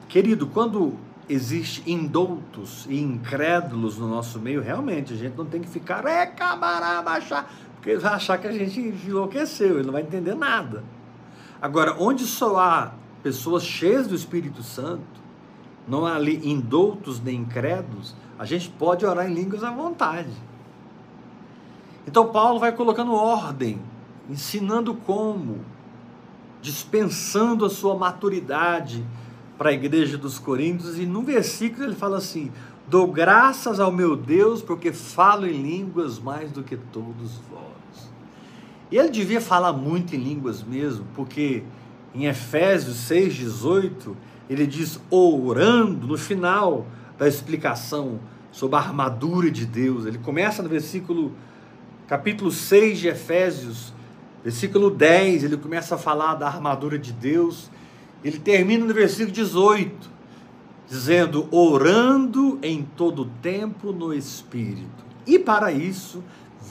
[0.09, 0.95] Querido, quando
[1.29, 6.27] existe indoutos e incrédulos no nosso meio, realmente a gente não tem que ficar, é
[6.27, 10.83] camarada, baixar, porque ele vai achar que a gente enlouqueceu, ele não vai entender nada.
[11.63, 15.21] Agora, onde só há pessoas cheias do Espírito Santo,
[15.91, 20.31] não há ali indoutos nem incrédulos, a gente pode orar em línguas à vontade.
[22.07, 23.81] Então Paulo vai colocando ordem,
[24.29, 25.59] ensinando como,
[26.63, 29.05] dispensando a sua maturidade
[29.59, 32.53] para a igreja dos Coríntios, e no versículo ele fala assim:
[32.87, 38.11] Dou graças ao meu Deus, porque falo em línguas mais do que todos vós.
[38.91, 41.65] E ele devia falar muito em línguas mesmo, porque
[42.15, 44.15] em Efésios 6,18,
[44.51, 46.85] ele diz orando no final
[47.17, 48.19] da explicação
[48.51, 50.07] sobre a armadura de Deus.
[50.07, 51.33] Ele começa no versículo
[52.09, 53.93] capítulo 6 de Efésios,
[54.43, 57.71] versículo 10, ele começa a falar da armadura de Deus.
[58.25, 60.11] Ele termina no versículo 18,
[60.89, 66.25] dizendo: orando em todo tempo no Espírito, e para isso,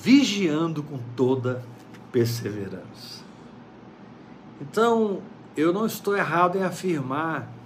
[0.04, 1.64] vigiando com toda
[2.12, 3.24] perseverança.
[4.60, 5.22] Então,
[5.56, 7.59] eu não estou errado em afirmar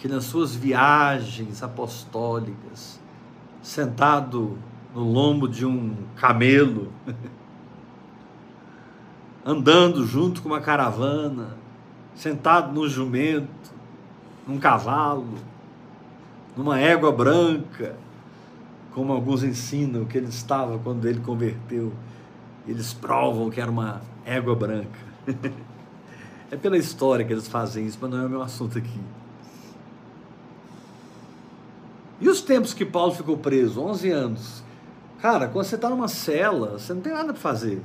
[0.00, 2.98] que nas suas viagens apostólicas,
[3.62, 4.56] sentado
[4.94, 6.90] no lombo de um camelo,
[9.44, 11.54] andando junto com uma caravana,
[12.14, 13.74] sentado num jumento,
[14.48, 15.34] num cavalo,
[16.56, 17.94] numa égua branca,
[18.94, 21.92] como alguns ensinam que ele estava quando ele converteu.
[22.66, 24.98] Eles provam que era uma égua branca.
[26.50, 28.98] é pela história que eles fazem isso, mas não é o meu assunto aqui.
[32.20, 33.80] E os tempos que Paulo ficou preso?
[33.80, 34.62] 11 anos.
[35.20, 37.82] Cara, quando você está numa cela, você não tem nada para fazer.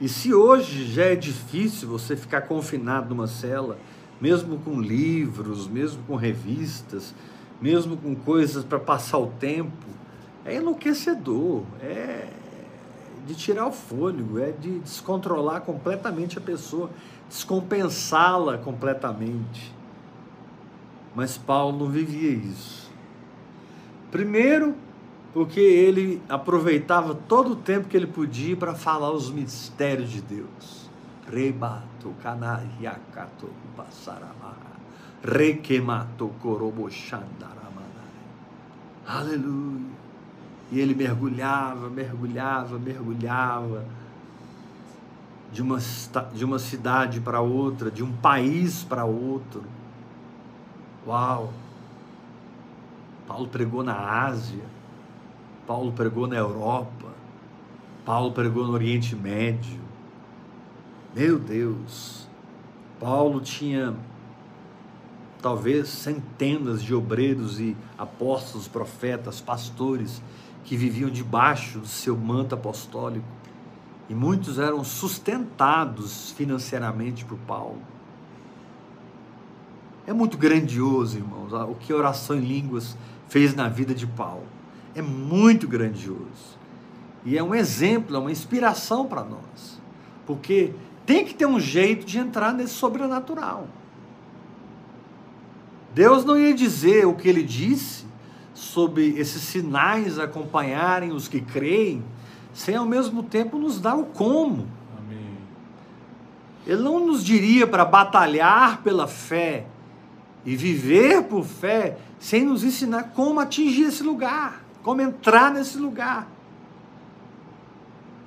[0.00, 3.78] E se hoje já é difícil você ficar confinado numa cela,
[4.20, 7.14] mesmo com livros, mesmo com revistas,
[7.60, 9.86] mesmo com coisas para passar o tempo,
[10.44, 12.28] é enlouquecedor, é
[13.26, 16.90] de tirar o fôlego, é de descontrolar completamente a pessoa,
[17.28, 19.72] descompensá-la completamente.
[21.14, 22.90] Mas Paulo não vivia isso.
[24.10, 24.74] Primeiro,
[25.32, 30.90] porque ele aproveitava todo o tempo que ele podia para falar os mistérios de Deus.
[31.30, 34.72] Rebato canariacato passaramaha.
[35.24, 37.62] Requemato corobochandaramanai.
[39.06, 39.92] Aleluia.
[40.70, 43.84] E ele mergulhava, mergulhava, mergulhava
[45.52, 45.78] de uma,
[46.34, 49.62] de uma cidade para outra, de um país para outro.
[51.06, 51.52] Uau!
[53.26, 54.64] Paulo pregou na Ásia,
[55.66, 57.08] Paulo pregou na Europa,
[58.04, 59.80] Paulo pregou no Oriente Médio.
[61.14, 62.28] Meu Deus,
[63.00, 63.96] Paulo tinha
[65.40, 70.22] talvez centenas de obreiros e apóstolos, profetas, pastores
[70.64, 73.26] que viviam debaixo do seu manto apostólico.
[74.08, 77.80] E muitos eram sustentados financeiramente por Paulo.
[80.06, 82.96] É muito grandioso, irmãos, o que a oração em línguas
[83.28, 84.46] fez na vida de Paulo.
[84.94, 86.58] É muito grandioso.
[87.24, 89.80] E é um exemplo, é uma inspiração para nós.
[90.26, 90.72] Porque
[91.06, 93.68] tem que ter um jeito de entrar nesse sobrenatural.
[95.94, 98.04] Deus não ia dizer o que ele disse
[98.54, 102.02] sobre esses sinais acompanharem os que creem,
[102.52, 104.66] sem ao mesmo tempo nos dar o como.
[104.98, 105.36] Amém.
[106.66, 109.66] Ele não nos diria para batalhar pela fé
[110.44, 116.28] e viver por fé sem nos ensinar como atingir esse lugar, como entrar nesse lugar.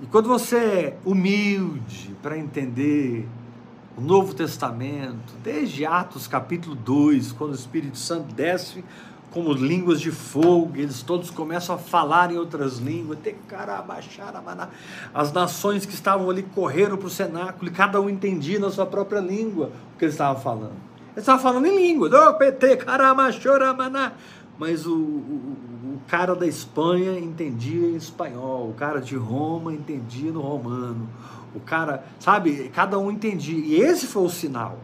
[0.01, 3.27] E quando você é humilde para entender
[3.97, 8.83] o Novo Testamento, desde Atos capítulo 2, quando o Espírito Santo desce
[9.31, 13.19] como línguas de fogo, eles todos começam a falar em outras línguas,
[15.13, 18.85] as nações que estavam ali correram para o cenáculo e cada um entendia na sua
[18.85, 20.94] própria língua o que eles estavam falando.
[21.15, 22.09] Ele estava falando em língua.
[22.29, 24.13] Oh, PT, caramba, choramana.
[24.59, 25.55] Mas o, o,
[25.95, 31.09] o cara da Espanha entendia em espanhol, o cara de Roma entendia no romano,
[31.55, 33.57] O cara, sabe, cada um entendia.
[33.57, 34.77] E esse foi o sinal.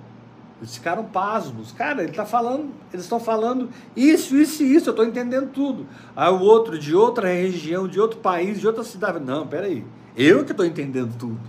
[0.62, 1.72] Eles ficaram pasmos.
[1.72, 5.86] Cara, ele está falando, eles estão falando isso, isso e isso, eu estou entendendo tudo.
[6.16, 9.20] Aí o outro de outra região, de outro país, de outra cidade.
[9.20, 9.84] Não, peraí.
[10.16, 11.40] Eu que estou entendendo tudo.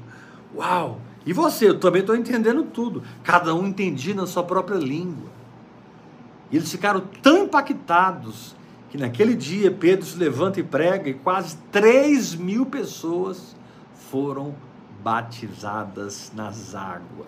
[0.56, 0.98] Uau!
[1.24, 3.02] E você, eu também estou entendendo tudo.
[3.22, 5.30] Cada um entendia na sua própria língua.
[6.50, 8.54] E eles ficaram tão impactados
[8.90, 13.56] que naquele dia Pedro se levanta e prega e quase 3 mil pessoas
[14.10, 14.54] foram
[15.02, 17.26] batizadas nas águas.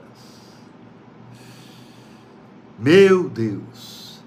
[2.78, 4.22] Meu Deus!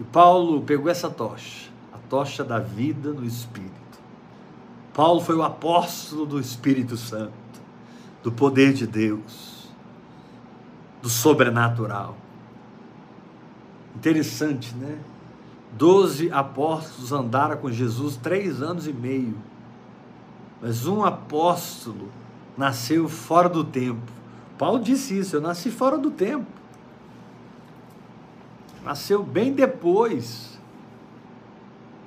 [0.00, 3.74] E Paulo pegou essa tocha, a tocha da vida no Espírito.
[4.94, 7.32] Paulo foi o apóstolo do Espírito Santo,
[8.26, 9.68] do poder de Deus,
[11.00, 12.16] do sobrenatural.
[13.94, 14.98] Interessante, né?
[15.70, 19.36] Doze apóstolos andaram com Jesus três anos e meio,
[20.60, 22.10] mas um apóstolo
[22.58, 24.10] nasceu fora do tempo.
[24.58, 26.56] Paulo disse isso: eu nasci fora do tempo
[28.82, 30.58] nasceu bem depois.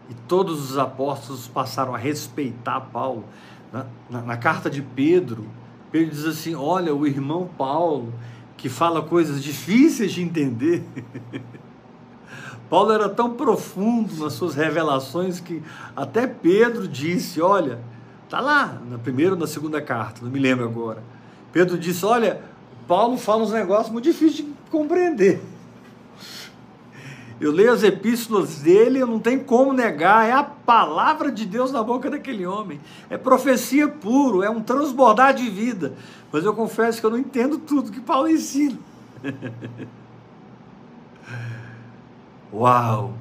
[0.09, 3.23] E todos os apóstolos passaram a respeitar Paulo.
[3.71, 5.45] Na, na, na, carta de Pedro,
[5.91, 8.13] Pedro diz assim: Olha, o irmão Paulo,
[8.57, 10.83] que fala coisas difíceis de entender.
[12.69, 15.63] Paulo era tão profundo nas suas revelações que
[15.95, 17.79] até Pedro disse: Olha,
[18.29, 21.03] tá lá, na primeira ou na segunda carta, não me lembro agora.
[21.51, 22.41] Pedro disse: Olha,
[22.87, 25.41] Paulo fala uns negócios muito difíceis de compreender.
[27.39, 31.71] Eu leio as epístolas dele, eu não tenho como negar, é a palavra de Deus
[31.71, 32.81] na boca daquele homem.
[33.09, 35.93] É profecia puro, é um transbordar de vida.
[36.31, 38.77] Mas eu confesso que eu não entendo tudo que Paulo ensina.
[42.51, 43.13] Uau!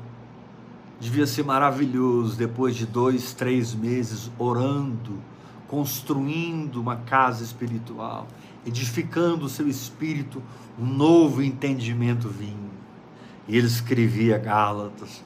[0.98, 5.20] Devia ser maravilhoso depois de dois, três meses orando,
[5.68, 8.26] construindo uma casa espiritual,
[8.66, 10.42] edificando o seu espírito,
[10.76, 12.67] um novo entendimento vinha
[13.48, 15.24] e ele escrevia Gálatas.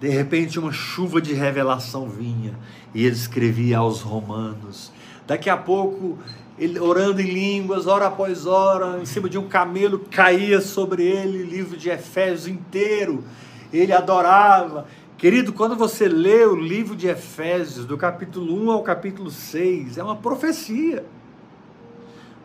[0.00, 2.54] De repente, uma chuva de revelação vinha
[2.94, 4.92] e ele escrevia aos Romanos.
[5.26, 6.18] Daqui a pouco,
[6.58, 11.42] ele orando em línguas, hora após hora, em cima de um camelo, caía sobre ele
[11.42, 13.24] o livro de Efésios inteiro.
[13.72, 14.86] Ele adorava.
[15.16, 20.02] Querido, quando você lê o livro de Efésios, do capítulo 1 ao capítulo 6, é
[20.02, 21.04] uma profecia.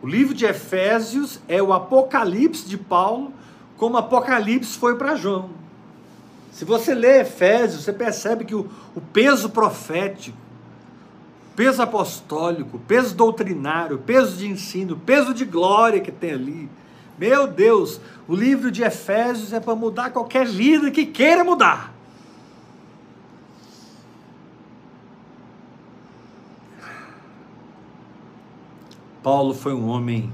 [0.02, 3.34] O livro de Efésios é o Apocalipse de Paulo
[3.80, 5.48] como Apocalipse foi para João.
[6.52, 10.36] Se você lê Efésios, você percebe que o, o peso profético,
[11.56, 16.68] peso apostólico, peso doutrinário, peso de ensino, peso de glória que tem ali.
[17.18, 21.90] Meu Deus, o livro de Efésios é para mudar qualquer vida que queira mudar.
[29.22, 30.30] Paulo foi um homem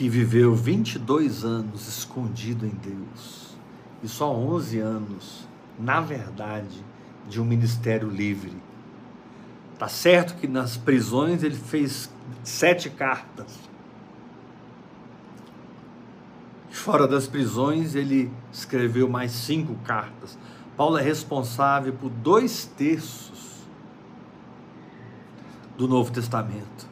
[0.00, 3.54] que viveu 22 anos escondido em Deus
[4.02, 5.46] e só 11 anos,
[5.78, 6.82] na verdade,
[7.28, 8.56] de um ministério livre.
[9.78, 12.10] Tá certo que nas prisões ele fez
[12.42, 13.58] sete cartas.
[16.70, 20.38] Fora das prisões ele escreveu mais cinco cartas.
[20.78, 23.66] Paulo é responsável por dois terços
[25.76, 26.89] do Novo Testamento.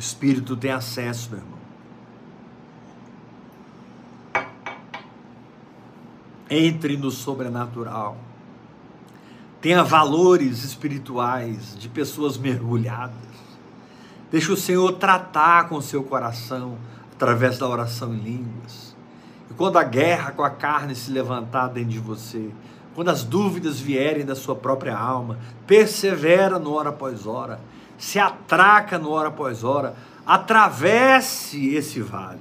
[0.00, 1.58] O Espírito tem acesso, meu irmão.
[6.48, 8.16] Entre no sobrenatural.
[9.60, 13.14] Tenha valores espirituais de pessoas mergulhadas.
[14.30, 16.78] Deixa o Senhor tratar com o seu coração
[17.12, 18.96] através da oração em línguas.
[19.50, 22.48] E quando a guerra com a carne se levantar dentro de você,
[22.94, 27.60] quando as dúvidas vierem da sua própria alma, persevera no hora após hora
[28.00, 29.94] se atraca no hora após hora,
[30.26, 32.40] atravesse esse vale.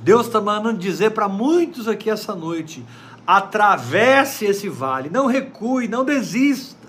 [0.00, 2.84] Deus está mandando dizer para muitos aqui essa noite:
[3.26, 6.88] atravesse esse vale, não recue, não desista,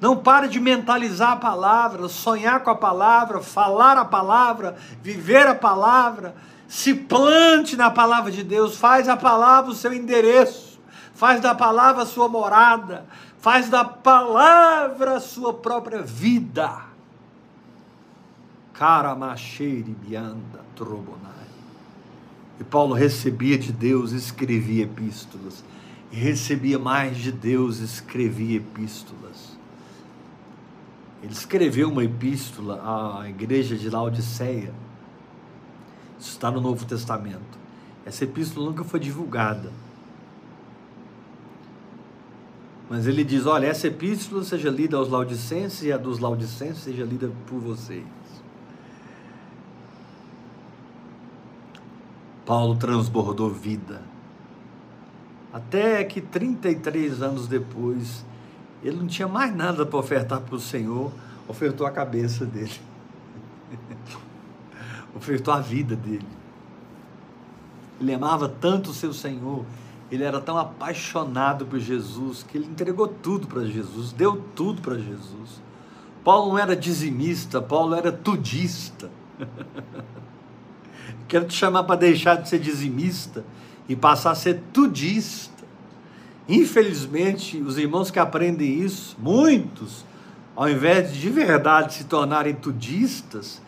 [0.00, 5.54] não pare de mentalizar a palavra, sonhar com a palavra, falar a palavra, viver a
[5.54, 6.34] palavra,
[6.66, 10.80] se plante na palavra de Deus, faz a palavra o seu endereço,
[11.14, 13.06] faz da palavra a sua morada,
[13.38, 16.85] faz da palavra a sua própria vida.
[18.78, 21.32] Caramacheire bianda trobonai.
[22.60, 25.64] E Paulo recebia de Deus, escrevia epístolas.
[26.12, 29.56] E recebia mais de Deus, escrevia epístolas.
[31.22, 34.74] Ele escreveu uma epístola à igreja de Laodiceia.
[36.18, 37.58] Isso está no Novo Testamento.
[38.04, 39.72] Essa epístola nunca foi divulgada.
[42.88, 47.04] Mas ele diz: olha, essa epístola seja lida aos laudicenses e a dos laudicenses seja
[47.04, 48.04] lida por vocês.
[52.46, 54.00] Paulo transbordou vida.
[55.52, 58.24] Até que 33 anos depois,
[58.84, 61.10] ele não tinha mais nada para ofertar para o Senhor,
[61.48, 62.80] ofertou a cabeça dele,
[65.16, 66.28] ofertou a vida dele.
[68.00, 69.64] Ele amava tanto o seu Senhor,
[70.08, 74.96] ele era tão apaixonado por Jesus, que ele entregou tudo para Jesus, deu tudo para
[74.96, 75.60] Jesus.
[76.22, 79.10] Paulo não era dizimista, Paulo era tudista.
[81.28, 83.44] Quero te chamar para deixar de ser dizimista
[83.88, 85.64] e passar a ser tudista.
[86.48, 90.04] Infelizmente, os irmãos que aprendem isso, muitos,
[90.54, 93.60] ao invés de de verdade se tornarem tudistas,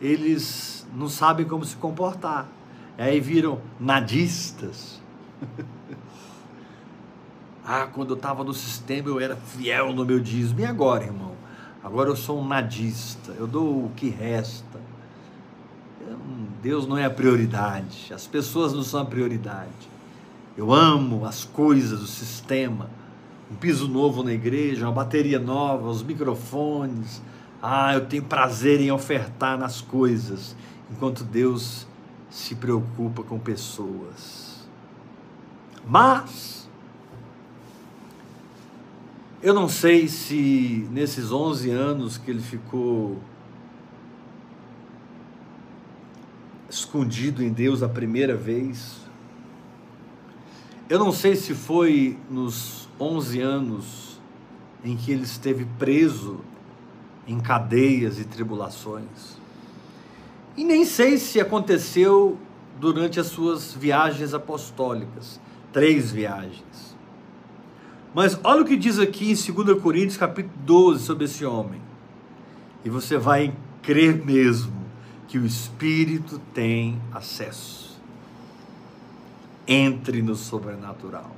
[0.00, 2.48] eles não sabem como se comportar.
[2.96, 5.00] Aí viram nadistas.
[7.64, 10.60] ah, quando eu estava no sistema eu era fiel no meu dízimo.
[10.60, 11.32] E agora, irmão?
[11.82, 13.32] Agora eu sou um nadista.
[13.38, 14.79] Eu dou o que resta.
[16.62, 18.12] Deus não é a prioridade.
[18.12, 19.90] As pessoas não são a prioridade.
[20.56, 22.90] Eu amo as coisas, o sistema.
[23.50, 27.22] Um piso novo na igreja, uma bateria nova, os microfones.
[27.62, 30.54] Ah, eu tenho prazer em ofertar nas coisas,
[30.90, 31.86] enquanto Deus
[32.30, 34.66] se preocupa com pessoas.
[35.86, 36.68] Mas
[39.42, 43.18] eu não sei se nesses 11 anos que ele ficou
[46.70, 49.00] escondido em Deus a primeira vez,
[50.88, 54.20] eu não sei se foi nos 11 anos
[54.84, 56.40] em que ele esteve preso
[57.26, 59.38] em cadeias e tribulações.
[60.56, 62.38] E nem sei se aconteceu
[62.78, 65.40] durante as suas viagens apostólicas,
[65.72, 66.96] três viagens.
[68.14, 71.80] Mas olha o que diz aqui em 2 Coríntios capítulo 12 sobre esse homem.
[72.84, 74.79] E você vai crer mesmo
[75.30, 77.96] que o Espírito tem acesso
[79.64, 81.30] entre no sobrenatural.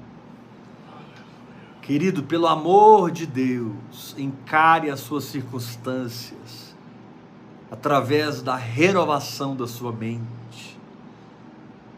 [1.83, 6.75] Querido, pelo amor de Deus, encare as suas circunstâncias
[7.71, 10.79] através da renovação da sua mente,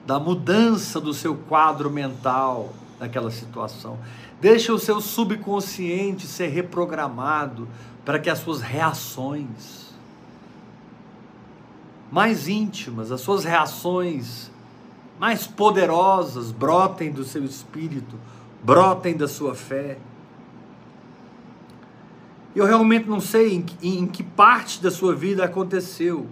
[0.04, 4.00] da mudança do seu quadro mental naquela situação.
[4.40, 7.68] Deixa o seu subconsciente ser reprogramado
[8.04, 9.83] para que as suas reações
[12.14, 14.48] mais íntimas, as suas reações
[15.18, 18.16] mais poderosas brotem do seu espírito,
[18.62, 19.98] brotem da sua fé.
[22.54, 26.28] Eu realmente não sei em, em que parte da sua vida aconteceu,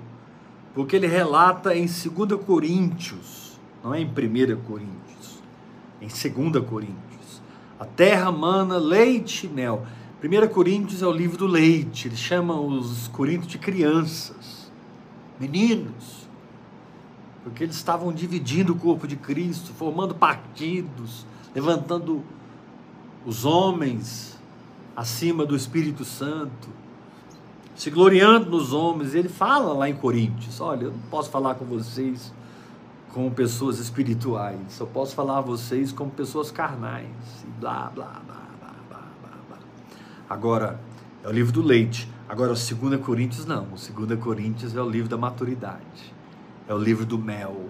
[0.73, 5.43] porque ele relata em 2 Coríntios, não é em 1 Coríntios,
[6.01, 7.43] em 2 Coríntios.
[7.81, 9.85] A terra mana leite e mel.
[10.23, 14.62] 1 Coríntios é o livro do leite, ele chama os coríntios de crianças,
[15.43, 16.23] meninos
[17.43, 22.23] porque eles estavam dividindo o corpo de Cristo, formando partidos, levantando
[23.27, 24.39] os homens
[24.97, 26.69] acima do Espírito Santo,
[27.75, 29.15] se gloriando nos homens.
[29.15, 32.33] Ele fala lá em Coríntios: Olha, eu não posso falar com vocês
[33.13, 37.07] como pessoas espirituais, só posso falar a vocês como pessoas carnais,
[37.45, 39.59] e blá, blá, blá, blá, blá, blá.
[40.31, 40.81] Agora,
[41.23, 42.09] é o livro do leite.
[42.33, 43.65] Agora, o 2 Coríntios não.
[43.65, 46.13] O 2 Coríntios é o livro da maturidade
[46.69, 47.69] é o livro do mel.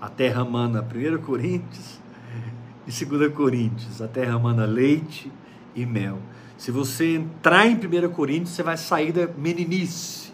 [0.00, 2.00] A terra mana 1 Coríntios
[2.86, 4.00] e 2 Coríntios.
[4.00, 5.30] A terra mana leite
[5.74, 6.18] e mel.
[6.56, 10.32] Se você entrar em 1 Coríntios, você vai sair da meninice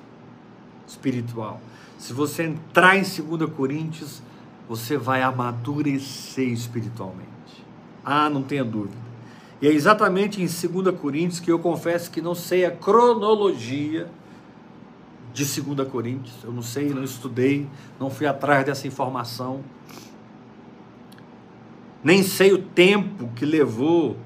[0.86, 1.60] espiritual.
[1.98, 4.22] Se você entrar em 2 Coríntios,
[4.68, 7.28] você vai amadurecer espiritualmente.
[8.04, 9.07] Ah, não tenha dúvida.
[9.60, 14.08] E é exatamente em 2 Coríntios que eu confesso que não sei a cronologia
[15.32, 16.36] de 2 Coríntios.
[16.44, 17.66] Eu não sei, não estudei,
[17.98, 19.62] não fui atrás dessa informação.
[22.02, 24.16] Nem sei o tempo que levou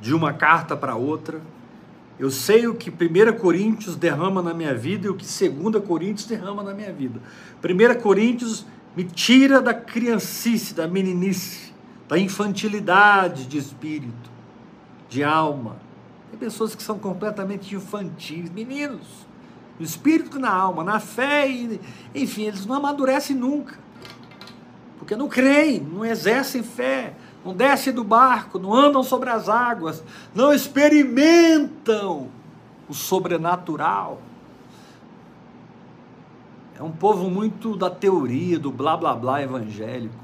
[0.00, 1.40] de uma carta para outra.
[2.18, 6.26] Eu sei o que 1 Coríntios derrama na minha vida e o que 2 Coríntios
[6.26, 7.20] derrama na minha vida.
[7.62, 11.72] 1 Coríntios me tira da criancice, da meninice,
[12.06, 14.30] da infantilidade de espírito,
[15.14, 15.76] de alma.
[16.30, 19.24] Tem pessoas que são completamente infantis, meninos
[19.78, 21.80] no espírito na alma, na fé, e,
[22.14, 23.78] enfim, eles não amadurecem nunca.
[24.98, 30.02] Porque não creem, não exercem fé, não descem do barco, não andam sobre as águas,
[30.34, 32.28] não experimentam
[32.88, 34.20] o sobrenatural.
[36.78, 40.14] É um povo muito da teoria, do blá blá blá evangélico.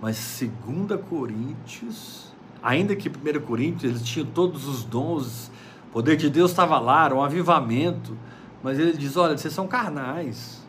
[0.00, 2.33] Mas 2 Coríntios,
[2.64, 5.50] Ainda que 1 Coríntios eles tinham todos os dons,
[5.88, 8.16] o poder de Deus estava lá, era um avivamento,
[8.62, 10.64] mas ele diz: olha, vocês são carnais.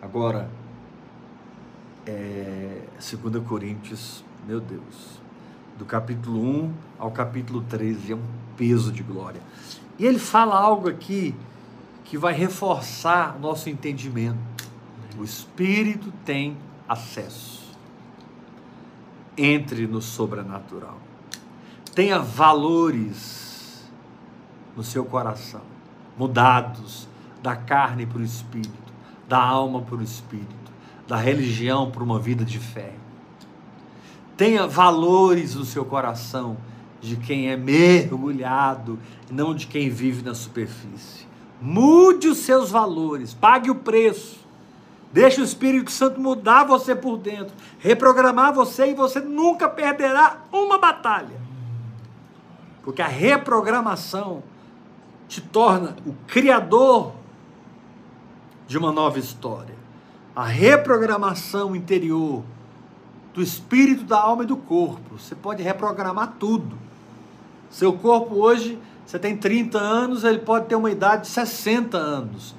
[0.00, 0.48] Agora,
[2.06, 2.82] é,
[3.20, 5.20] 2 Coríntios, meu Deus,
[5.76, 8.22] do capítulo 1 ao capítulo 13, é um
[8.56, 9.40] peso de glória.
[9.98, 11.34] E ele fala algo aqui
[12.04, 14.38] que vai reforçar nosso entendimento.
[15.18, 16.56] O Espírito tem
[16.88, 17.61] acesso.
[19.36, 20.98] Entre no sobrenatural.
[21.94, 23.88] Tenha valores
[24.76, 25.62] no seu coração,
[26.16, 27.08] mudados
[27.42, 28.92] da carne para o espírito,
[29.28, 30.72] da alma para o espírito,
[31.06, 32.94] da religião para uma vida de fé.
[34.36, 36.56] Tenha valores no seu coração
[37.00, 38.98] de quem é mergulhado,
[39.30, 41.26] não de quem vive na superfície.
[41.60, 44.41] Mude os seus valores, pague o preço.
[45.12, 50.78] Deixe o Espírito Santo mudar você por dentro, reprogramar você e você nunca perderá uma
[50.78, 51.40] batalha.
[52.82, 54.42] Porque a reprogramação
[55.28, 57.12] te torna o criador
[58.66, 59.74] de uma nova história.
[60.34, 62.42] A reprogramação interior
[63.34, 65.18] do espírito, da alma e do corpo.
[65.18, 66.76] Você pode reprogramar tudo.
[67.70, 72.54] Seu corpo hoje, você tem 30 anos, ele pode ter uma idade de 60 anos.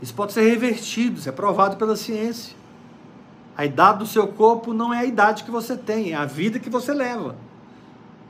[0.00, 2.56] Isso pode ser revertido, isso é provado pela ciência.
[3.56, 6.60] A idade do seu corpo não é a idade que você tem, é a vida
[6.60, 7.34] que você leva.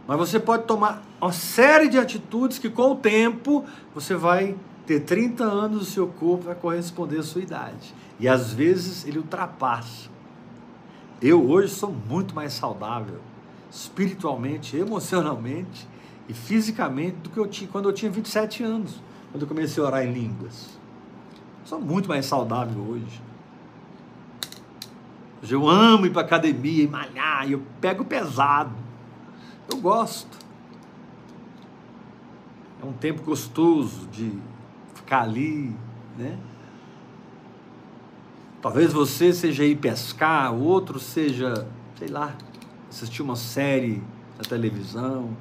[0.06, 3.62] Mas você pode tomar uma série de atitudes que, com o tempo,
[3.94, 4.56] você vai
[4.86, 7.94] ter 30 anos, o seu corpo vai corresponder à sua idade.
[8.18, 10.08] E às vezes ele ultrapassa.
[11.20, 13.18] Eu hoje sou muito mais saudável,
[13.70, 15.86] espiritualmente, emocionalmente
[16.26, 19.86] e fisicamente do que eu tinha quando eu tinha 27 anos, quando eu comecei a
[19.86, 20.77] orar em línguas.
[21.68, 23.20] Sou muito mais saudável hoje.
[25.42, 28.72] Hoje eu amo ir para academia e malhar, eu pego pesado.
[29.70, 30.38] Eu gosto.
[32.82, 34.32] É um tempo gostoso de
[34.94, 35.76] ficar ali,
[36.16, 36.38] né?
[38.62, 42.34] Talvez você seja ir pescar, o outro seja, sei lá,
[42.88, 44.02] assistir uma série
[44.38, 45.36] na televisão.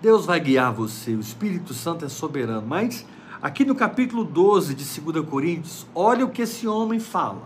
[0.00, 2.66] Deus vai guiar você, o Espírito Santo é soberano.
[2.66, 3.06] Mas
[3.40, 7.42] aqui no capítulo 12 de 2 Coríntios, olha o que esse homem fala.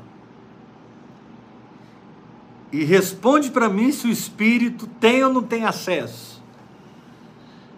[2.72, 6.40] E responde para mim se o Espírito tem ou não tem acesso.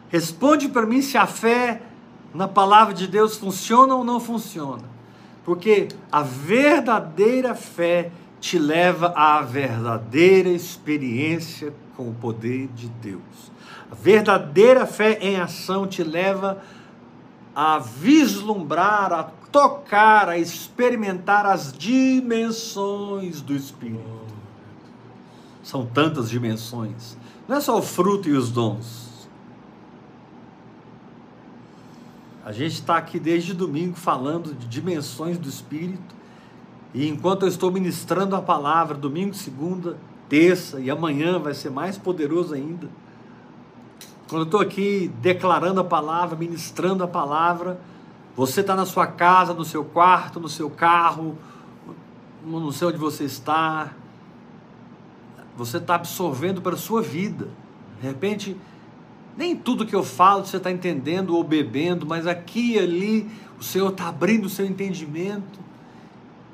[0.09, 1.83] Responde para mim se a fé
[2.35, 4.85] na palavra de Deus funciona ou não funciona.
[5.45, 13.52] Porque a verdadeira fé te leva à verdadeira experiência com o poder de Deus.
[13.93, 16.63] A verdadeira fé em ação te leva
[17.55, 24.03] a vislumbrar, a tocar, a experimentar as dimensões do Espírito.
[25.63, 27.19] São tantas dimensões.
[27.47, 29.29] Não é só o fruto e os dons.
[32.47, 36.17] A gente está aqui desde domingo falando de dimensões do Espírito.
[36.95, 39.99] E enquanto eu estou ministrando a palavra, domingo, segunda,
[40.31, 42.89] terça e amanhã vai ser mais poderoso ainda
[44.33, 47.79] quando eu estou aqui declarando a palavra, ministrando a palavra,
[48.35, 51.37] você está na sua casa, no seu quarto, no seu carro,
[52.43, 53.93] não sei onde você está,
[55.55, 57.47] você está absorvendo para a sua vida.
[58.01, 58.57] De repente,
[59.37, 63.31] nem tudo que eu falo você está entendendo ou bebendo, mas aqui e ali
[63.61, 65.61] o Senhor está abrindo o seu entendimento.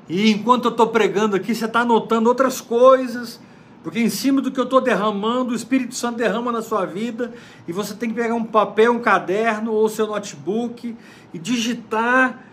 [0.09, 3.39] E enquanto eu estou pregando aqui, você está anotando outras coisas
[3.83, 7.33] porque em cima do que eu estou derramando, o Espírito Santo derrama na sua vida,
[7.67, 10.95] e você tem que pegar um papel, um caderno ou seu notebook
[11.33, 12.43] e digitar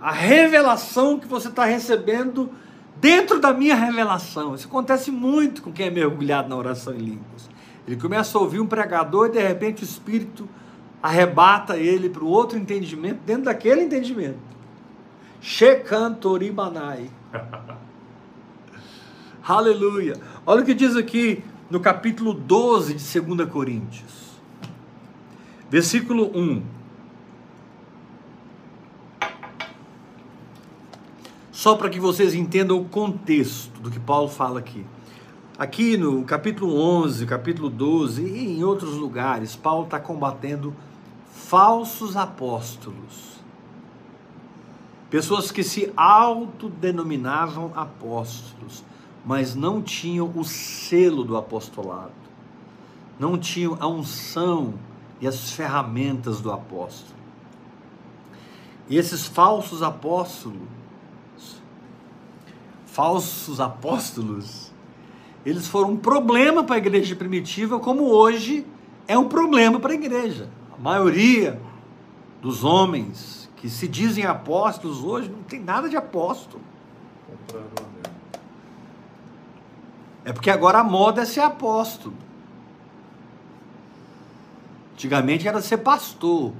[0.00, 2.50] a revelação que você está recebendo
[2.96, 4.54] dentro da minha revelação.
[4.54, 7.48] Isso acontece muito com quem é mergulhado na oração em línguas.
[7.86, 10.48] Ele começa a ouvir um pregador e de repente o Espírito
[11.00, 14.38] arrebata ele para o outro entendimento dentro daquele entendimento.
[15.40, 17.10] Shekantoribanai.
[19.48, 20.14] Aleluia.
[20.44, 24.38] Olha o que diz aqui no capítulo 12 de 2 Coríntios.
[25.70, 26.62] Versículo 1.
[31.50, 34.84] Só para que vocês entendam o contexto do que Paulo fala aqui.
[35.58, 40.76] Aqui no capítulo 11, capítulo 12 e em outros lugares, Paulo está combatendo
[41.32, 43.40] falsos apóstolos.
[45.08, 48.84] Pessoas que se autodenominavam apóstolos
[49.24, 52.12] mas não tinham o selo do apostolado,
[53.18, 54.74] não tinham a unção
[55.20, 57.18] e as ferramentas do apóstolo.
[58.88, 60.58] E esses falsos apóstolos,
[62.86, 64.72] falsos apóstolos,
[65.44, 68.66] eles foram um problema para a igreja primitiva, como hoje
[69.06, 70.48] é um problema para a igreja.
[70.76, 71.60] A maioria
[72.40, 76.62] dos homens que se dizem apóstolos hoje não tem nada de apóstolo.
[80.28, 82.14] É porque agora a moda é ser apóstolo.
[84.92, 86.52] Antigamente era ser pastor.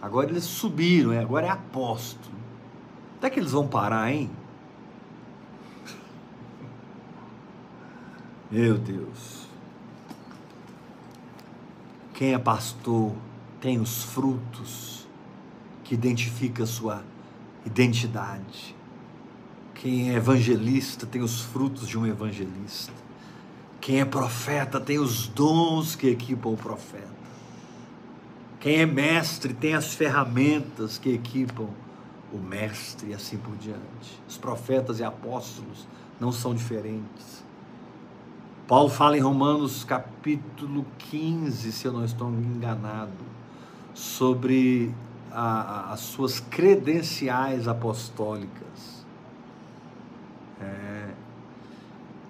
[0.00, 2.34] Agora eles subiram, é, agora é apóstolo.
[3.18, 4.30] Até que eles vão parar, hein?
[8.50, 9.46] Meu Deus.
[12.14, 13.12] Quem é pastor
[13.60, 15.06] tem os frutos
[15.84, 17.02] que identifica a sua
[17.66, 18.75] identidade.
[19.86, 22.92] Quem é evangelista tem os frutos de um evangelista.
[23.80, 27.06] Quem é profeta tem os dons que equipam o profeta.
[28.58, 31.68] Quem é mestre tem as ferramentas que equipam
[32.32, 34.20] o mestre e assim por diante.
[34.28, 35.86] Os profetas e apóstolos
[36.18, 37.44] não são diferentes.
[38.66, 43.24] Paulo fala em Romanos capítulo 15, se eu não estou enganado,
[43.94, 44.92] sobre
[45.30, 48.96] a, a, as suas credenciais apostólicas.
[50.60, 51.08] É,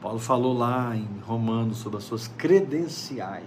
[0.07, 3.45] Paulo falou lá em Romanos sobre as suas credenciais.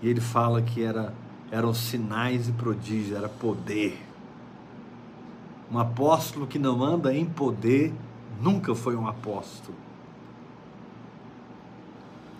[0.00, 1.12] E ele fala que era,
[1.50, 4.00] eram sinais e prodígios, era poder.
[5.68, 7.92] Um apóstolo que não anda em poder
[8.40, 9.76] nunca foi um apóstolo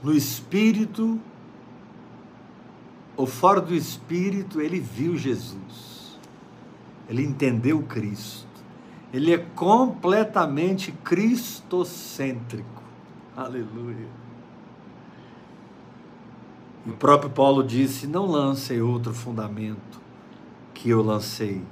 [0.00, 1.20] no espírito
[3.16, 6.16] ou fora do espírito, ele viu Jesus.
[7.08, 8.46] Ele entendeu Cristo.
[9.12, 12.88] Ele é completamente cristocêntrico.
[13.39, 14.09] Aleluia.
[16.84, 20.01] O próprio Paulo disse: Não lancei outro fundamento
[20.74, 21.62] que eu lancei,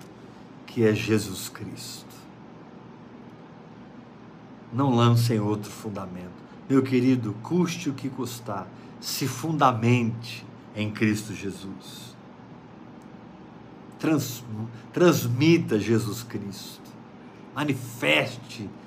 [0.65, 2.07] que é Jesus Cristo.
[4.73, 6.31] Não lancem outro fundamento.
[6.71, 8.69] Meu querido, custe o que custar,
[9.01, 10.47] se fundamente
[10.77, 12.15] em Cristo Jesus.
[13.99, 14.45] Trans,
[14.93, 16.93] transmita Jesus Cristo.
[17.57, 18.86] Manifeste Jesus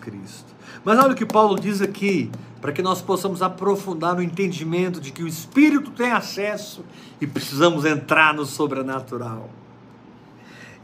[0.00, 0.54] Cristo.
[0.84, 2.30] Mas olha o que Paulo diz aqui,
[2.60, 6.84] para que nós possamos aprofundar no entendimento de que o Espírito tem acesso
[7.20, 9.50] e precisamos entrar no sobrenatural.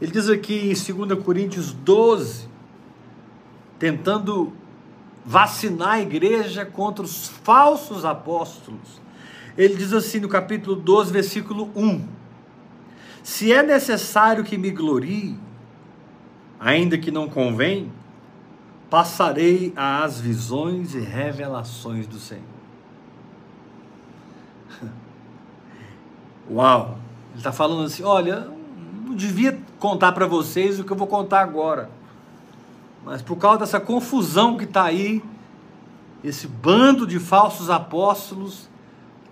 [0.01, 2.47] Ele diz aqui em 2 Coríntios 12,
[3.77, 4.53] tentando
[5.25, 9.01] vacinar a igreja contra os falsos apóstolos.
[9.57, 12.07] Ele diz assim no capítulo 12, versículo 1:
[13.21, 15.37] Se é necessário que me glorie,
[16.59, 17.91] ainda que não convém,
[18.91, 22.43] passarei às visões e revelações do Senhor.
[26.51, 26.99] Uau!
[27.31, 28.51] Ele está falando assim: olha,
[29.03, 31.89] não devia contar para vocês o que eu vou contar agora
[33.03, 35.23] mas por causa dessa confusão que está aí,
[36.23, 38.69] esse bando de falsos apóstolos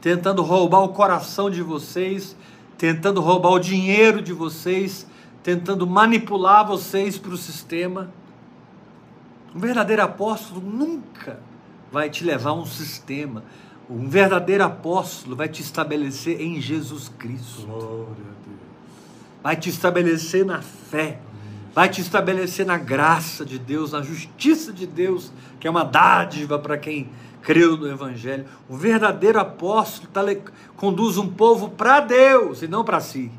[0.02, 2.36] tentando roubar o coração de vocês,
[2.78, 5.06] tentando roubar o dinheiro de vocês,
[5.44, 8.10] tentando manipular vocês para o sistema.
[9.54, 11.40] Um verdadeiro apóstolo nunca
[11.92, 13.44] vai te levar a um sistema.
[13.90, 17.68] Um verdadeiro apóstolo vai te estabelecer em Jesus Cristo.
[19.42, 21.20] Vai te estabelecer na fé
[21.74, 26.58] vai te estabelecer na graça de Deus, na justiça de Deus, que é uma dádiva
[26.58, 27.10] para quem
[27.42, 28.46] creu no Evangelho.
[28.68, 30.22] O verdadeiro apóstolo tá,
[30.76, 33.32] conduz um povo para Deus e não para si.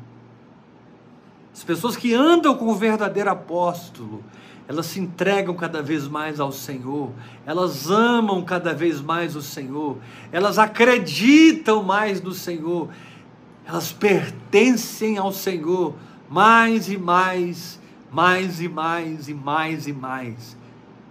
[1.53, 4.23] As pessoas que andam com o verdadeiro apóstolo,
[4.67, 7.11] elas se entregam cada vez mais ao Senhor,
[7.45, 9.97] elas amam cada vez mais o Senhor,
[10.31, 12.89] elas acreditam mais no Senhor,
[13.65, 15.95] elas pertencem ao Senhor
[16.29, 17.81] mais e mais
[18.11, 20.57] mais e mais e mais e mais.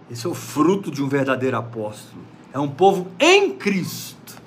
[0.09, 2.21] Esse é o fruto de um verdadeiro apóstolo.
[2.53, 4.39] É um povo em Cristo.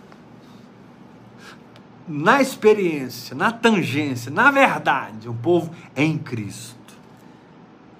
[2.07, 6.84] Na experiência, na tangência, na verdade, um povo em Cristo.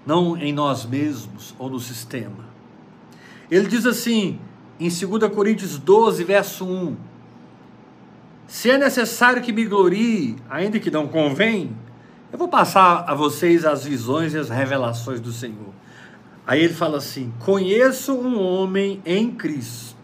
[0.07, 2.45] Não em nós mesmos ou no sistema.
[3.51, 4.39] Ele diz assim,
[4.79, 6.97] em 2 Coríntios 12, verso 1:
[8.47, 11.77] Se é necessário que me glorie, ainda que não convém,
[12.33, 15.73] eu vou passar a vocês as visões e as revelações do Senhor.
[16.47, 19.95] Aí ele fala assim: Conheço um homem em Cristo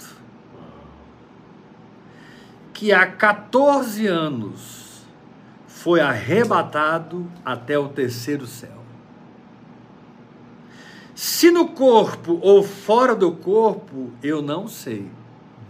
[2.81, 5.03] que há 14 anos
[5.67, 8.80] foi arrebatado até o terceiro céu.
[11.15, 15.11] Se no corpo ou fora do corpo, eu não sei.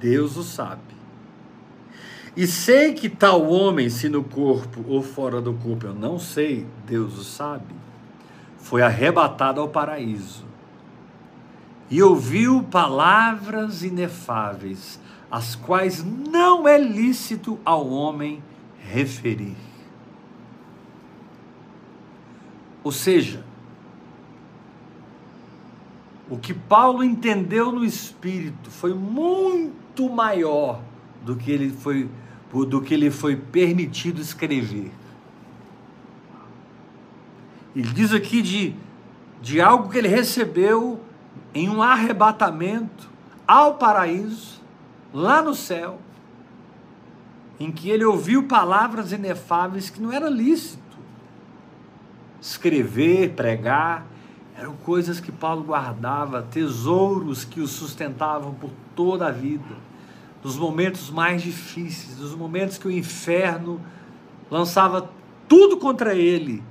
[0.00, 0.80] Deus o sabe.
[2.36, 6.66] E sei que tal homem, se no corpo ou fora do corpo, eu não sei,
[6.86, 7.74] Deus o sabe,
[8.56, 10.44] foi arrebatado ao paraíso.
[11.90, 18.42] e ouviu palavras inefáveis, as quais não é lícito ao homem
[18.78, 19.56] referir.
[22.84, 23.44] Ou seja,
[26.30, 30.80] o que Paulo entendeu no espírito foi muito maior
[31.24, 32.08] do que ele foi
[32.66, 34.90] do que ele foi permitido escrever.
[37.76, 38.74] Ele diz aqui de,
[39.40, 41.00] de algo que ele recebeu
[41.54, 43.08] em um arrebatamento
[43.46, 44.60] ao paraíso,
[45.12, 46.00] lá no céu,
[47.60, 50.80] em que ele ouviu palavras inefáveis que não era lícito
[52.40, 54.06] escrever, pregar,
[54.60, 59.74] eram coisas que Paulo guardava, tesouros que o sustentavam por toda a vida,
[60.44, 63.80] nos momentos mais difíceis, nos momentos que o inferno
[64.50, 65.10] lançava
[65.48, 66.62] tudo contra ele,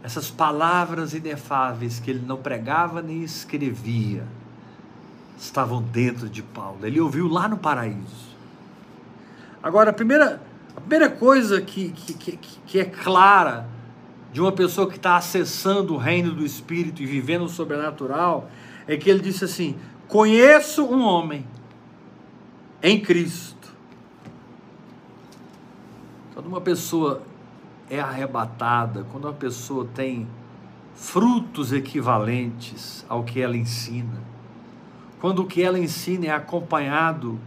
[0.00, 4.24] essas palavras inefáveis que ele não pregava nem escrevia,
[5.36, 6.86] estavam dentro de Paulo.
[6.86, 8.30] Ele ouviu lá no paraíso.
[9.60, 10.40] Agora, a primeira,
[10.76, 13.66] a primeira coisa que, que, que, que é clara
[14.32, 18.50] de uma pessoa que está acessando o reino do Espírito e vivendo o sobrenatural
[18.86, 19.76] é que ele disse assim:
[20.08, 21.46] Conheço um homem
[22.82, 23.72] em Cristo.
[26.34, 27.22] Quando uma pessoa
[27.90, 30.26] é arrebatada, quando uma pessoa tem
[30.94, 34.22] frutos equivalentes ao que ela ensina,
[35.20, 37.38] quando o que ela ensina é acompanhado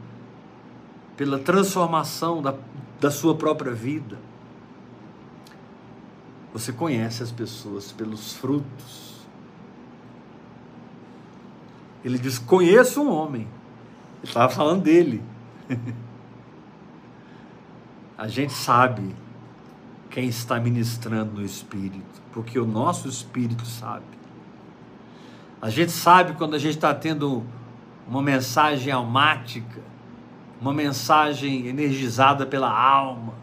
[1.18, 2.54] pela transformação da,
[3.00, 4.18] da sua própria vida,
[6.56, 9.26] você conhece as pessoas pelos frutos.
[12.02, 13.42] Ele diz: Conheço um homem.
[13.42, 15.22] Ele estava falando dele.
[18.18, 19.14] A gente sabe
[20.10, 24.06] quem está ministrando no Espírito, porque o nosso Espírito sabe.
[25.62, 27.44] A gente sabe quando a gente está tendo
[28.08, 29.82] uma mensagem almática,
[30.62, 33.34] uma mensagem energizada pela alma,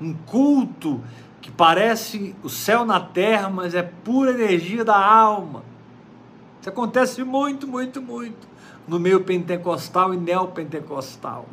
[0.00, 1.02] um culto
[1.48, 5.62] que parece o céu na terra, mas é pura energia da alma.
[6.60, 8.46] Isso acontece muito, muito, muito
[8.86, 11.46] no meio pentecostal e neopentecostal.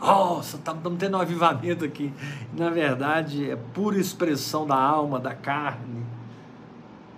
[0.00, 2.10] Nossa, estamos tá, tendo um avivamento aqui.
[2.56, 6.06] Na verdade, é pura expressão da alma, da carne,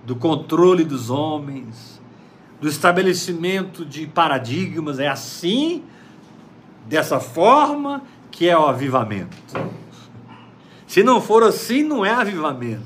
[0.04, 2.02] do controle dos homens,
[2.60, 4.98] do estabelecimento de paradigmas.
[4.98, 5.84] É assim,
[6.88, 9.36] dessa forma, que é o avivamento.
[10.90, 12.82] Se não for assim, não é avivamento.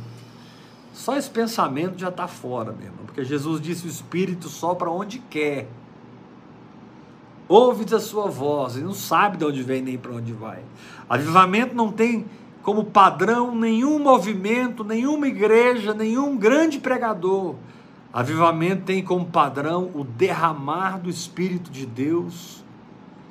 [0.93, 5.67] Só esse pensamento já está fora, mesmo, porque Jesus disse: o Espírito sopra onde quer
[7.49, 10.63] ouve a sua voz e não sabe de onde vem nem para onde vai.
[11.09, 12.27] Avivamento não tem
[12.63, 17.55] como padrão nenhum movimento, nenhuma igreja, nenhum grande pregador.
[18.13, 22.64] Avivamento tem como padrão o derramar do Espírito de Deus,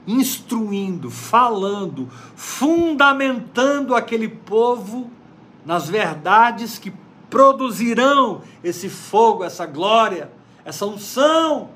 [0.05, 5.09] instruindo, falando, fundamentando aquele povo
[5.65, 6.93] nas verdades que
[7.29, 10.31] produzirão esse fogo, essa glória,
[10.65, 11.69] essa unção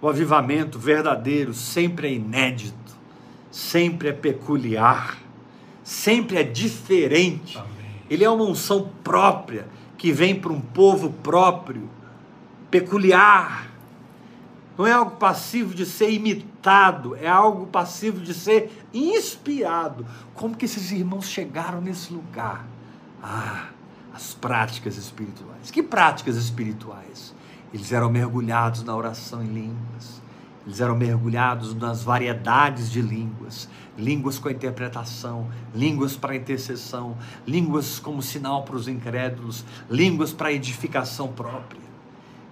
[0.00, 2.96] o avivamento verdadeiro sempre é inédito,
[3.50, 5.18] sempre é peculiar,
[5.82, 7.58] sempre é diferente.
[7.58, 7.70] Amém.
[8.08, 9.66] Ele é uma unção própria
[9.96, 11.90] que vem para um povo próprio,
[12.70, 13.66] peculiar.
[14.78, 20.06] Não é algo passivo de ser imitado, é algo passivo de ser inspirado.
[20.34, 22.64] Como que esses irmãos chegaram nesse lugar?
[23.20, 23.70] Ah,
[24.14, 25.72] as práticas espirituais.
[25.72, 27.34] Que práticas espirituais?
[27.74, 30.22] Eles eram mergulhados na oração em línguas.
[30.64, 38.22] Eles eram mergulhados nas variedades de línguas, línguas com interpretação, línguas para intercessão, línguas como
[38.22, 41.87] sinal para os incrédulos, línguas para edificação própria.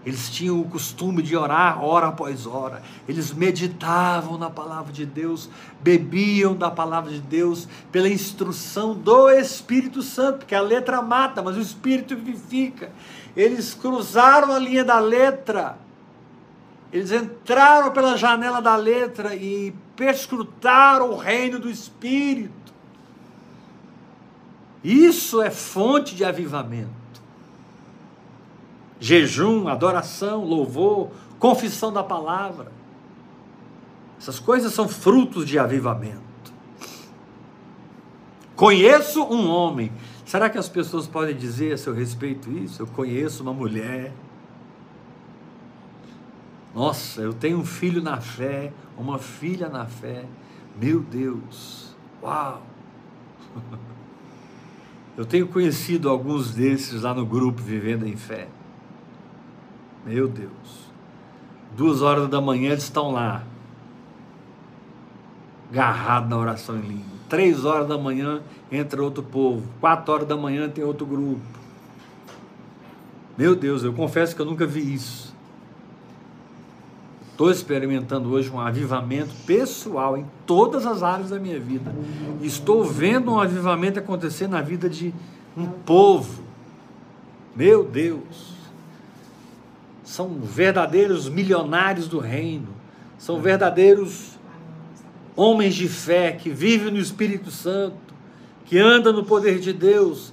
[0.06, 2.80] Eles tinham o costume de orar hora após hora.
[3.08, 5.50] Eles meditavam na palavra de Deus,
[5.80, 11.56] bebiam da palavra de Deus pela instrução do Espírito Santo, porque a letra mata, mas
[11.56, 12.92] o Espírito vivifica.
[13.36, 15.76] Eles cruzaram a linha da letra.
[16.92, 22.72] Eles entraram pela janela da letra e perscrutaram o reino do Espírito.
[24.84, 27.05] Isso é fonte de avivamento
[28.98, 32.72] jejum, adoração, louvor, confissão da palavra.
[34.18, 36.26] Essas coisas são frutos de avivamento.
[38.54, 39.92] Conheço um homem.
[40.24, 42.82] Será que as pessoas podem dizer a seu respeito isso?
[42.82, 44.12] Eu conheço uma mulher.
[46.74, 50.24] Nossa, eu tenho um filho na fé, uma filha na fé.
[50.80, 52.62] Meu Deus, uau!
[55.16, 58.48] Eu tenho conhecido alguns desses lá no grupo Vivendo em Fé.
[60.06, 60.86] Meu Deus.
[61.76, 63.42] Duas horas da manhã eles estão lá,
[65.70, 67.16] agarrados na oração em língua.
[67.28, 68.40] Três horas da manhã
[68.70, 69.68] entra outro povo.
[69.80, 71.40] Quatro horas da manhã tem outro grupo.
[73.36, 75.34] Meu Deus, eu confesso que eu nunca vi isso.
[77.32, 81.94] Estou experimentando hoje um avivamento pessoal em todas as áreas da minha vida.
[82.40, 85.12] Estou vendo um avivamento acontecer na vida de
[85.54, 86.42] um povo.
[87.54, 88.55] Meu Deus.
[90.06, 92.68] São verdadeiros milionários do reino.
[93.18, 94.38] São verdadeiros
[95.34, 98.14] homens de fé que vivem no Espírito Santo,
[98.64, 100.32] que andam no poder de Deus,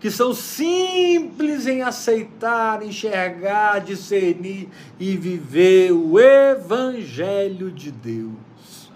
[0.00, 8.90] que são simples em aceitar, enxergar, discernir e viver o Evangelho de Deus.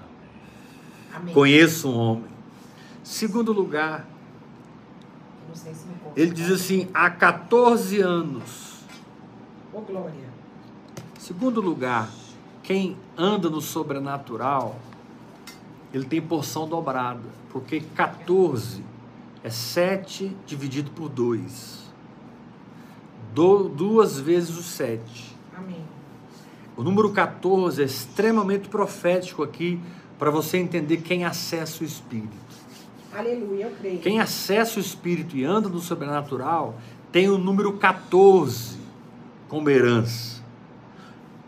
[1.15, 1.35] Amém.
[1.35, 2.31] Conheço um homem.
[3.03, 4.09] Segundo lugar,
[6.17, 8.74] ele diz assim: há 14 anos.
[9.77, 10.29] Oh, glória.
[11.19, 12.09] Segundo lugar,
[12.63, 14.77] quem anda no sobrenatural,
[15.93, 18.85] ele tem porção dobrada, porque 14
[19.43, 21.91] é 7 dividido por 2.
[23.35, 25.37] Do, duas vezes o 7.
[25.57, 25.85] Amém.
[26.77, 29.81] O número 14 é extremamente profético aqui
[30.21, 32.29] para você entender quem acessa o Espírito.
[33.13, 33.99] Aleluia, eu creio.
[33.99, 36.79] Quem acessa o Espírito e anda no sobrenatural
[37.11, 38.84] tem o número 14
[39.55, 40.43] como herança.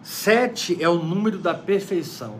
[0.00, 2.36] 7 é o número da perfeição.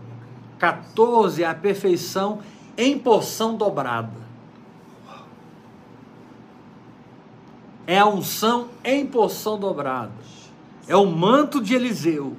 [0.61, 2.39] 14 é a perfeição
[2.79, 4.25] em porção dobrada.
[7.85, 10.12] é a unção em porção dobrada.
[10.87, 12.37] É o manto de Eliseu.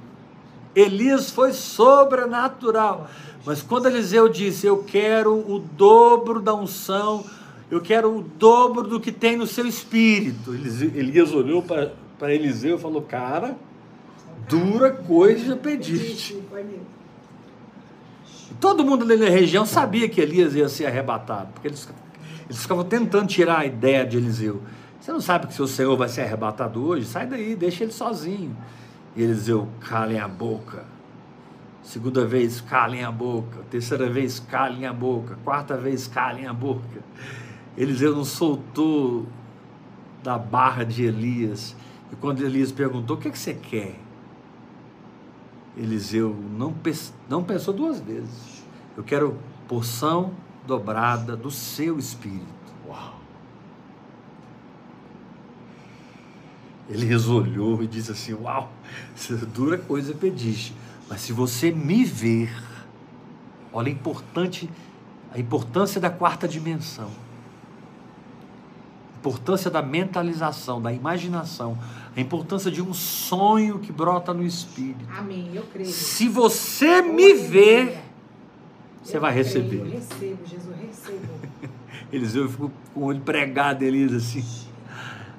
[0.73, 3.09] Elias foi sobrenatural.
[3.45, 7.25] Mas quando Eliseu disse: Eu quero o dobro da unção,
[7.69, 10.53] eu quero o dobro do que tem no seu espírito.
[10.53, 13.57] Elias olhou para Eliseu e falou: Cara,
[14.47, 16.41] dura coisa pediste.
[18.59, 21.87] Todo mundo ali na região sabia que Elias ia ser arrebatado, porque eles,
[22.45, 24.61] eles ficavam tentando tirar a ideia de Eliseu.
[24.99, 27.05] Você não sabe que seu Senhor vai ser arrebatado hoje?
[27.05, 28.57] Sai daí, deixa ele sozinho.
[29.15, 30.85] E Eliseu, calem a boca.
[31.81, 33.59] Segunda vez, calem a boca.
[33.69, 35.37] Terceira vez, calem a boca.
[35.45, 37.01] Quarta vez, calem a boca.
[37.77, 39.25] Eliseu não soltou
[40.21, 41.75] da barra de Elias.
[42.11, 43.99] E quando Elias perguntou: O que, é que você quer?
[45.75, 46.73] Eliseu não,
[47.29, 48.63] não pensou duas vezes.
[48.95, 49.37] Eu quero
[49.67, 50.33] porção
[50.65, 52.57] dobrada do seu espírito.
[56.89, 58.71] Ele olhou e disse assim: Uau,
[59.15, 60.73] isso é dura coisa pediste.
[61.09, 62.51] Mas se você me ver,
[63.73, 64.69] olha a, importante,
[65.31, 67.09] a importância da quarta dimensão,
[69.19, 71.77] importância da mentalização, da imaginação,
[72.15, 75.05] a importância de um sonho que brota no espírito.
[75.17, 75.89] Amém, eu creio.
[75.89, 77.99] Se você me ver,
[79.03, 79.77] você eu vai creio, receber.
[79.77, 81.27] Eu recebo, Jesus, recebo.
[82.11, 84.67] Eliseu ficou com o olho pregado, Elias, assim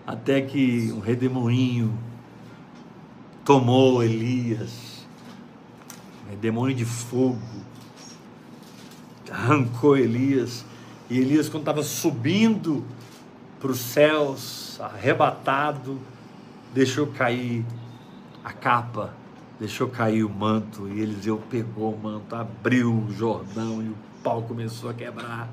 [0.08, 1.92] até que um redemoinho
[3.44, 5.06] tomou Elias,
[6.24, 7.38] um redemoinho de fogo,
[9.30, 10.64] arrancou Elias,
[11.10, 12.82] e Elias, quando estava subindo
[13.60, 15.98] para os céus, arrebatado,
[16.72, 17.64] deixou cair
[18.44, 19.12] a capa,
[19.58, 24.42] deixou cair o manto, e Eliseu pegou o manto, abriu o Jordão e o pau
[24.42, 25.48] começou a quebrar.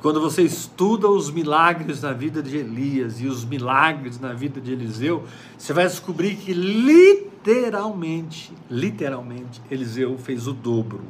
[0.00, 4.72] Quando você estuda os milagres na vida de Elias e os milagres na vida de
[4.72, 5.24] Eliseu,
[5.56, 11.00] você vai descobrir que literalmente, literalmente, Eliseu fez o dobro.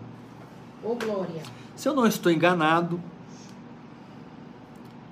[0.83, 1.43] Ô oh, glória.
[1.75, 3.01] Se eu não estou enganado,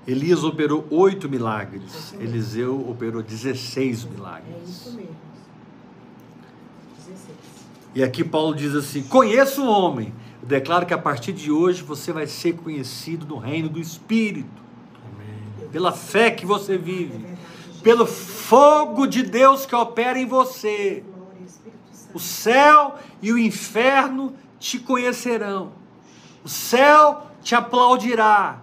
[0.06, 4.54] Elias operou oito milagres, Eliseu operou 16 milagres.
[4.54, 5.16] É isso mesmo.
[7.06, 7.28] 16.
[7.94, 10.12] E aqui Paulo diz assim: Conheço um homem
[10.44, 14.62] eu declaro que a partir de hoje você vai ser conhecido no reino do Espírito.
[15.02, 15.70] Amém.
[15.70, 17.26] Pela fé que você vive.
[17.82, 21.02] Pelo fogo de Deus que opera em você.
[22.12, 25.72] O céu e o inferno te conhecerão.
[26.44, 28.60] O céu te aplaudirá.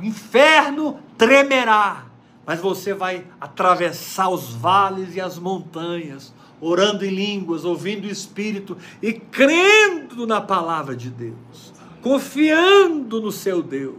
[0.00, 2.06] O inferno tremerá.
[2.46, 8.76] Mas você vai atravessar os vales e as montanhas orando em línguas, ouvindo o Espírito
[9.02, 11.72] e crendo na palavra de Deus,
[12.02, 13.98] confiando no seu Deus.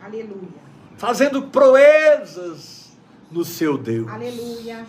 [0.00, 0.64] Aleluia.
[0.96, 2.96] Fazendo proezas
[3.30, 4.08] no seu Deus.
[4.08, 4.86] Aleluia.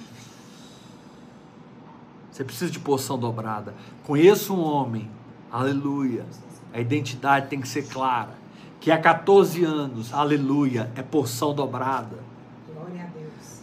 [2.30, 3.74] Você precisa de porção dobrada.
[4.04, 5.10] Conheço um homem,
[5.50, 6.26] aleluia.
[6.74, 8.45] A identidade tem que ser clara.
[8.86, 12.20] Que há 14 anos, aleluia, é porção dobrada.
[12.72, 13.60] Glória a Deus.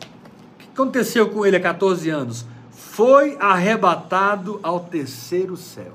[0.55, 2.45] O que aconteceu com ele há 14 anos?
[2.93, 5.95] foi arrebatado ao terceiro céu.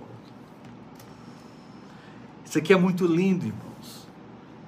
[2.44, 4.08] Isso aqui é muito lindo, irmãos,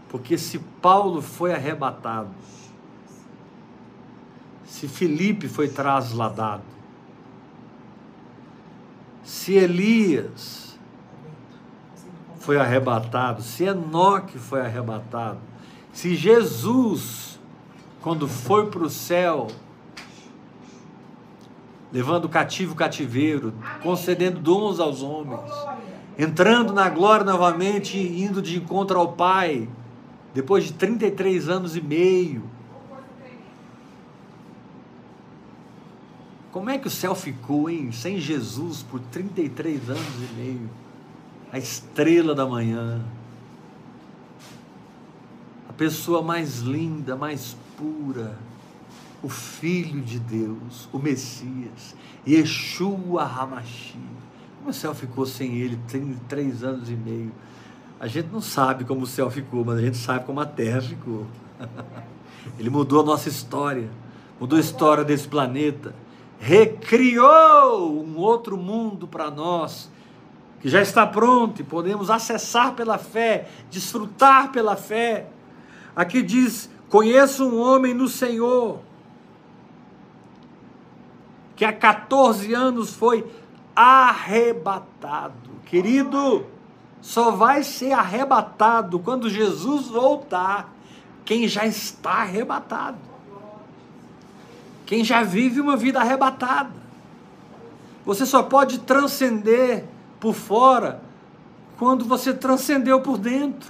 [0.09, 2.29] porque se Paulo foi arrebatado,
[4.63, 6.61] se Filipe foi trasladado,
[9.23, 10.68] se Elias
[12.39, 15.39] foi arrebatado, se Enoque foi arrebatado,
[15.93, 17.39] se Jesus,
[18.01, 19.47] quando foi para o céu,
[21.91, 23.53] levando cativo o cativeiro,
[23.83, 25.51] concedendo dons aos homens,
[26.17, 29.67] entrando na glória novamente, indo de encontro ao Pai,
[30.33, 32.43] depois de 33 anos e meio.
[36.51, 37.91] Como é que o céu ficou, hein?
[37.91, 40.69] Sem Jesus por 33 anos e meio.
[41.51, 43.01] A estrela da manhã.
[45.67, 48.37] A pessoa mais linda, mais pura
[49.21, 51.95] o Filho de Deus, o Messias,
[52.27, 53.99] Yeshua Hamashi.
[54.57, 55.79] Como o céu ficou sem ele
[56.27, 57.31] três anos e meio?
[57.99, 60.81] A gente não sabe como o céu ficou, mas a gente sabe como a terra
[60.81, 61.25] ficou.
[62.57, 63.89] Ele mudou a nossa história,
[64.39, 65.93] mudou a história desse planeta,
[66.39, 69.91] recriou um outro mundo para nós,
[70.59, 75.27] que já está pronto e podemos acessar pela fé, desfrutar pela fé.
[75.95, 78.79] Aqui diz: Conheço um homem no Senhor
[81.59, 83.29] que há 14 anos foi
[83.75, 85.49] arrebatado.
[85.65, 86.45] Querido,
[87.01, 90.73] só vai ser arrebatado quando Jesus voltar
[91.25, 92.97] quem já está arrebatado.
[94.85, 96.71] Quem já vive uma vida arrebatada.
[98.05, 99.85] Você só pode transcender
[100.19, 101.01] por fora
[101.77, 103.69] quando você transcendeu por dentro.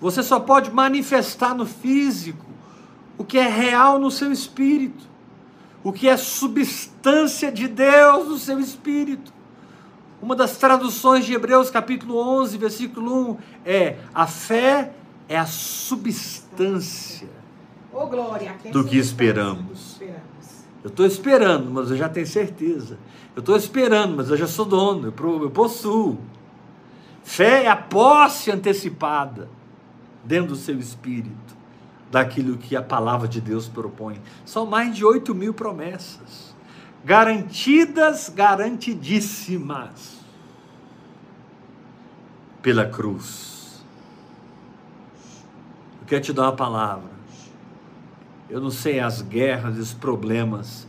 [0.00, 2.44] Você só pode manifestar no físico
[3.16, 5.12] o que é real no seu espírito
[5.84, 9.32] o que é substância de Deus no seu espírito.
[10.20, 14.92] Uma das traduções de Hebreus capítulo 11, versículo 1 é: a fé
[15.28, 17.28] é a substância
[17.92, 19.91] oh, glória, do que esperamos.
[20.82, 22.98] Eu estou esperando, mas eu já tenho certeza.
[23.36, 26.18] Eu estou esperando, mas eu já sou dono, eu possuo.
[27.22, 29.48] Fé é a posse antecipada
[30.24, 31.56] dentro do seu espírito
[32.10, 34.20] daquilo que a palavra de Deus propõe.
[34.44, 36.54] São mais de 8 mil promessas,
[37.04, 40.18] garantidas, garantidíssimas
[42.60, 43.82] pela cruz.
[46.02, 47.11] Eu quero te dar uma palavra.
[48.52, 50.86] Eu não sei as guerras e os problemas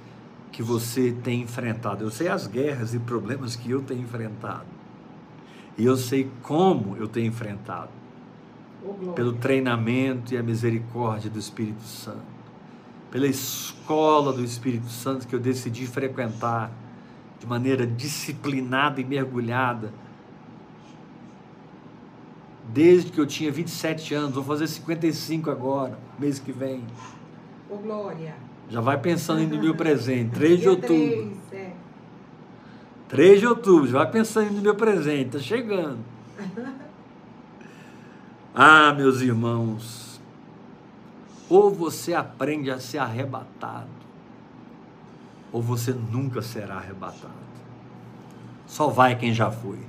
[0.51, 2.03] que você tem enfrentado.
[2.03, 4.65] Eu sei as guerras e problemas que eu tenho enfrentado.
[5.77, 7.87] E eu sei como eu tenho enfrentado
[9.15, 12.25] pelo treinamento e a misericórdia do Espírito Santo,
[13.09, 16.69] pela escola do Espírito Santo que eu decidi frequentar
[17.39, 19.93] de maneira disciplinada e mergulhada.
[22.73, 26.83] Desde que eu tinha 27 anos, vou fazer 55 agora, mês que vem.
[27.73, 28.35] Ô, Glória.
[28.69, 31.37] Já vai pensando no meu presente, 3 de outubro.
[31.49, 31.73] 3, é.
[33.09, 35.99] 3 de outubro, já vai pensando no meu presente, tá chegando.
[38.55, 40.21] Ah, meus irmãos,
[41.49, 43.89] ou você aprende a ser arrebatado,
[45.51, 47.33] ou você nunca será arrebatado.
[48.67, 49.79] Só vai quem já foi.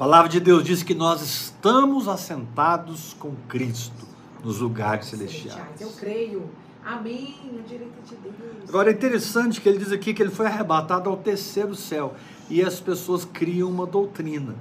[0.00, 4.06] Palavra de Deus diz que nós estamos assentados com Cristo
[4.42, 5.78] nos lugares celestiais.
[5.78, 6.48] Eu creio.
[6.82, 7.36] Amém.
[7.62, 8.66] A direita de Deus.
[8.66, 12.14] Agora é interessante que ele diz aqui que ele foi arrebatado ao terceiro céu
[12.48, 14.54] e as pessoas criam uma doutrina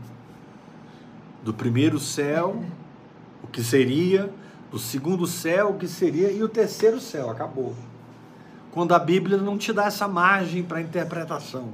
[1.41, 2.61] do primeiro céu,
[3.41, 4.29] o que seria,
[4.69, 7.73] do segundo céu, o que seria, e o terceiro céu, acabou.
[8.71, 11.69] Quando a Bíblia não te dá essa margem para interpretação.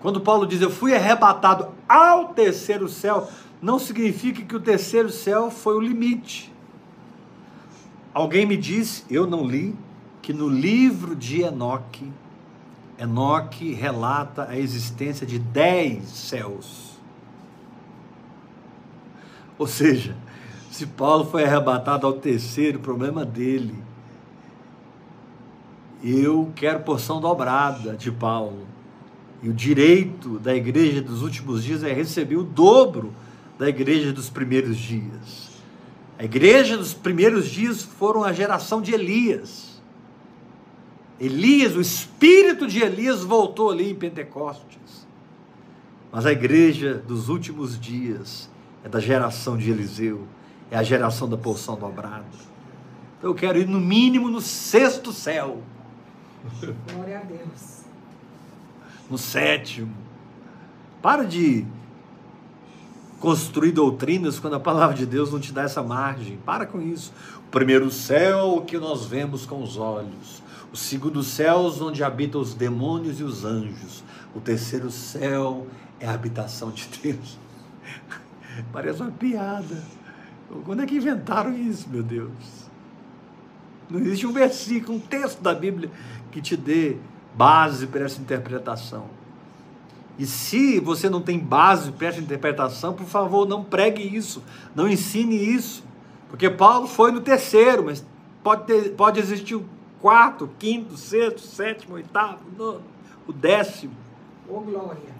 [0.00, 3.28] Quando Paulo diz eu fui arrebatado ao terceiro céu,
[3.60, 6.52] não significa que o terceiro céu foi o limite.
[8.14, 9.74] Alguém me disse, eu não li,
[10.22, 12.10] que no livro de Enoque,
[12.98, 16.98] Enoque relata a existência de dez céus.
[19.58, 20.16] Ou seja,
[20.70, 23.74] se Paulo foi arrebatado ao terceiro, problema dele.
[26.02, 28.66] Eu quero porção dobrada de Paulo.
[29.42, 33.12] E o direito da igreja dos últimos dias é receber o dobro
[33.58, 35.48] da igreja dos primeiros dias.
[36.18, 39.80] A igreja dos primeiros dias foram a geração de Elias.
[41.20, 45.06] Elias, o espírito de Elias voltou ali em Pentecostes.
[46.10, 48.48] Mas a igreja dos últimos dias
[48.82, 50.26] é da geração de Eliseu,
[50.70, 52.24] é a geração da porção dobrada.
[53.22, 55.62] Eu quero ir no mínimo no sexto céu,
[56.92, 57.77] Glória a Deus.
[59.10, 59.94] No sétimo.
[61.00, 61.66] Para de
[63.20, 66.38] construir doutrinas quando a palavra de Deus não te dá essa margem.
[66.44, 67.12] Para com isso.
[67.38, 70.42] O primeiro céu que nós vemos com os olhos.
[70.72, 74.04] O segundo céu onde habitam os demônios e os anjos.
[74.34, 75.66] O terceiro céu
[75.98, 77.38] é a habitação de Deus.
[78.72, 79.82] Parece uma piada.
[80.64, 82.68] Quando é que inventaram isso, meu Deus?
[83.90, 85.90] Não existe um versículo, um texto da Bíblia
[86.30, 86.96] que te dê
[87.38, 89.04] base para essa interpretação.
[90.18, 94.42] E se você não tem base para essa interpretação, por favor, não pregue isso,
[94.74, 95.84] não ensine isso.
[96.28, 98.04] Porque Paulo foi no terceiro, mas
[98.42, 99.64] pode, ter, pode existir o
[100.00, 102.82] quarto, o quinto, o sexto, o sétimo, oitavo, o nono,
[103.28, 103.94] o décimo.
[104.48, 105.16] Ô, glória.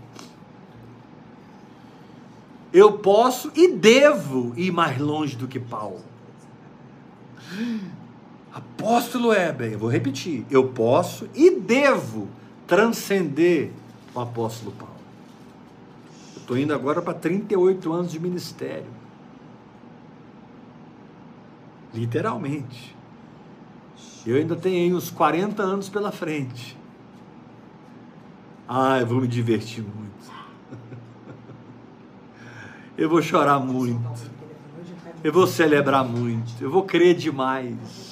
[2.72, 6.02] Eu posso e devo ir mais longe do que Paulo.
[8.52, 10.44] Apóstolo eu vou repetir.
[10.50, 12.28] Eu posso e devo
[12.66, 13.70] transcender
[14.14, 14.94] o apóstolo Paulo.
[16.34, 18.86] Eu estou indo agora para 38 anos de ministério.
[21.92, 22.96] Literalmente.
[24.26, 26.76] Eu ainda tenho uns 40 anos pela frente.
[28.68, 30.08] Ah, eu vou me divertir muito.
[32.98, 34.28] Eu vou chorar muito.
[35.22, 36.52] Eu vou celebrar muito.
[36.60, 38.07] Eu vou crer demais.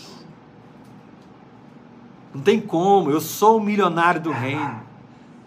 [2.36, 3.10] Não tem como.
[3.10, 4.82] Eu sou um milionário do reino.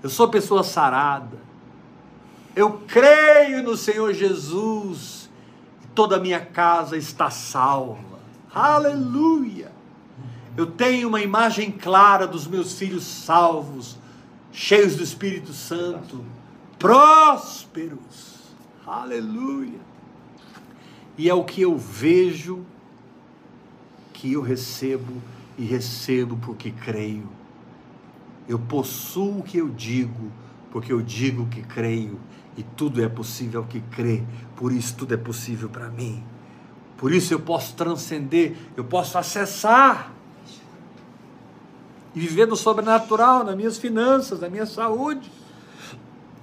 [0.02, 1.38] Eu sou pessoa sarada.
[2.56, 5.30] Eu creio no Senhor Jesus.
[5.94, 8.20] Toda a minha casa está salva.
[8.52, 9.72] Aleluia.
[10.57, 13.95] Eu tenho uma imagem clara dos meus filhos salvos,
[14.52, 16.26] cheios do Espírito Santo,
[16.80, 18.49] prósperos.
[18.86, 19.80] Aleluia.
[21.16, 22.66] E é o que eu vejo
[24.11, 25.22] que eu recebo
[25.60, 27.30] e recebo porque creio.
[28.48, 30.31] Eu possuo o que eu digo,
[30.72, 32.18] porque eu digo que creio,
[32.57, 34.23] e tudo é possível que crê,
[34.56, 36.23] por isso tudo é possível para mim.
[36.98, 40.14] Por isso eu posso transcender, eu posso acessar
[42.15, 45.30] e viver no sobrenatural, nas minhas finanças, na minha saúde,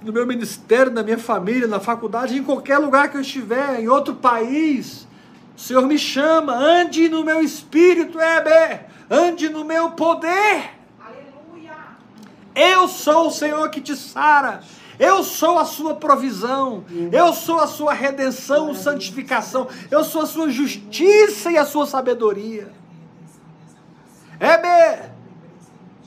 [0.03, 3.87] no meu ministério, na minha família, na faculdade, em qualquer lugar que eu estiver, em
[3.87, 5.07] outro país.
[5.55, 10.71] O Senhor me chama, ande no meu espírito, Heber, ande no meu poder.
[10.99, 11.75] Aleluia.
[12.55, 14.61] Eu sou o Senhor que te sara.
[14.99, 16.83] Eu sou a sua provisão.
[17.11, 19.67] Eu sou a sua redenção, santificação.
[19.91, 22.71] Eu sou a sua justiça e a sua sabedoria.
[24.39, 25.11] Heber,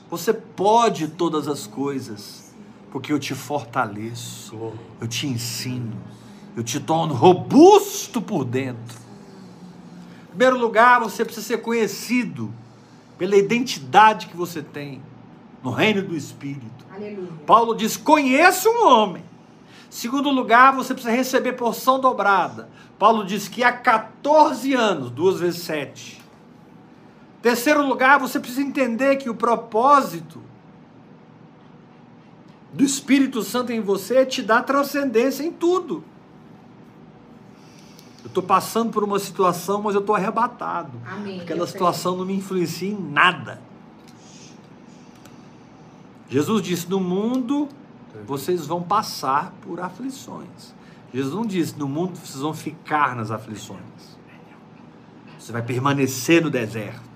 [0.09, 2.53] você pode todas as coisas,
[2.91, 5.97] porque eu te fortaleço, eu te ensino,
[6.55, 8.99] eu te torno robusto por dentro.
[10.23, 12.53] Em primeiro lugar, você precisa ser conhecido
[13.21, 14.99] pela identidade que você tem
[15.61, 16.83] no reino do Espírito.
[16.91, 17.29] Aleluia.
[17.45, 19.23] Paulo diz: conheça um homem.
[19.91, 22.67] Segundo lugar, você precisa receber porção dobrada.
[22.97, 26.19] Paulo diz que há 14 anos, duas vezes sete.
[27.43, 30.41] Terceiro lugar, você precisa entender que o propósito
[32.73, 36.03] do Espírito Santo em você é te dar transcendência em tudo.
[38.23, 40.91] Eu estou passando por uma situação, mas eu estou arrebatado.
[41.05, 41.41] Amém.
[41.41, 43.61] Aquela situação não me influencia em nada.
[46.29, 47.67] Jesus disse: No mundo
[48.25, 50.73] vocês vão passar por aflições.
[51.13, 53.81] Jesus não disse: No mundo vocês vão ficar nas aflições.
[55.37, 57.11] Você vai permanecer no deserto.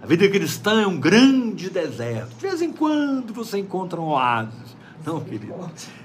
[0.00, 2.36] A vida cristã é um grande deserto.
[2.36, 4.76] De vez em quando você encontra um oásis.
[5.04, 5.54] Não, querido.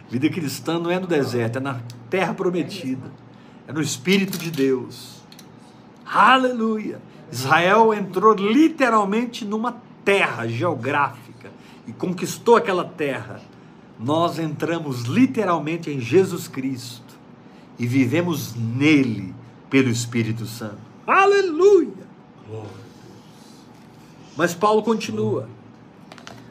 [0.09, 3.11] Vida cristã não é no deserto, é na terra prometida.
[3.69, 5.21] É no Espírito de Deus.
[6.03, 6.99] Aleluia!
[7.31, 11.51] Israel entrou literalmente numa terra geográfica
[11.85, 13.39] e conquistou aquela terra.
[13.99, 17.15] Nós entramos literalmente em Jesus Cristo
[17.77, 19.35] e vivemos nele
[19.69, 20.79] pelo Espírito Santo.
[21.05, 22.07] Aleluia!
[24.35, 25.47] Mas Paulo continua.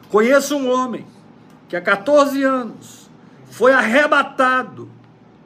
[0.09, 1.05] Conheço um homem
[1.67, 3.09] que há 14 anos
[3.51, 4.89] foi arrebatado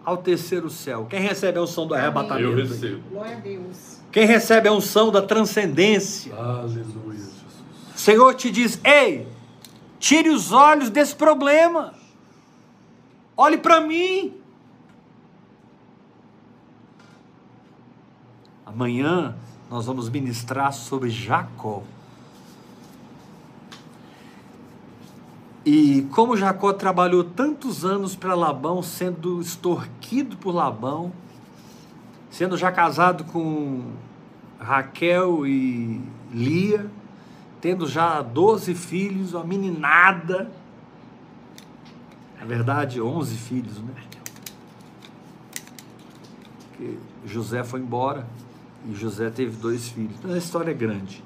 [0.03, 1.07] ao terceiro céu.
[1.09, 2.49] Quem recebe a unção do arrebatamento?
[2.49, 3.01] Eu recebo.
[3.09, 4.01] Glória a Deus.
[4.11, 6.35] Quem recebe a unção da transcendência?
[6.35, 7.63] Aleluia, Jesus.
[7.95, 9.27] O Senhor te diz: ei,
[9.99, 11.93] tire os olhos desse problema.
[13.35, 14.33] Olhe para mim.
[18.65, 19.35] Amanhã
[19.69, 21.83] nós vamos ministrar sobre Jacó.
[25.65, 31.13] E como Jacó trabalhou tantos anos para Labão, sendo extorquido por Labão,
[32.29, 33.93] sendo já casado com
[34.59, 36.01] Raquel e
[36.33, 36.91] Lia,
[37.61, 40.51] tendo já 12 filhos, uma meninada.
[42.37, 43.93] Na verdade, 11 filhos, né?
[46.67, 48.27] Porque José foi embora
[48.85, 50.17] e José teve dois filhos.
[50.21, 51.23] Mas a história é grande.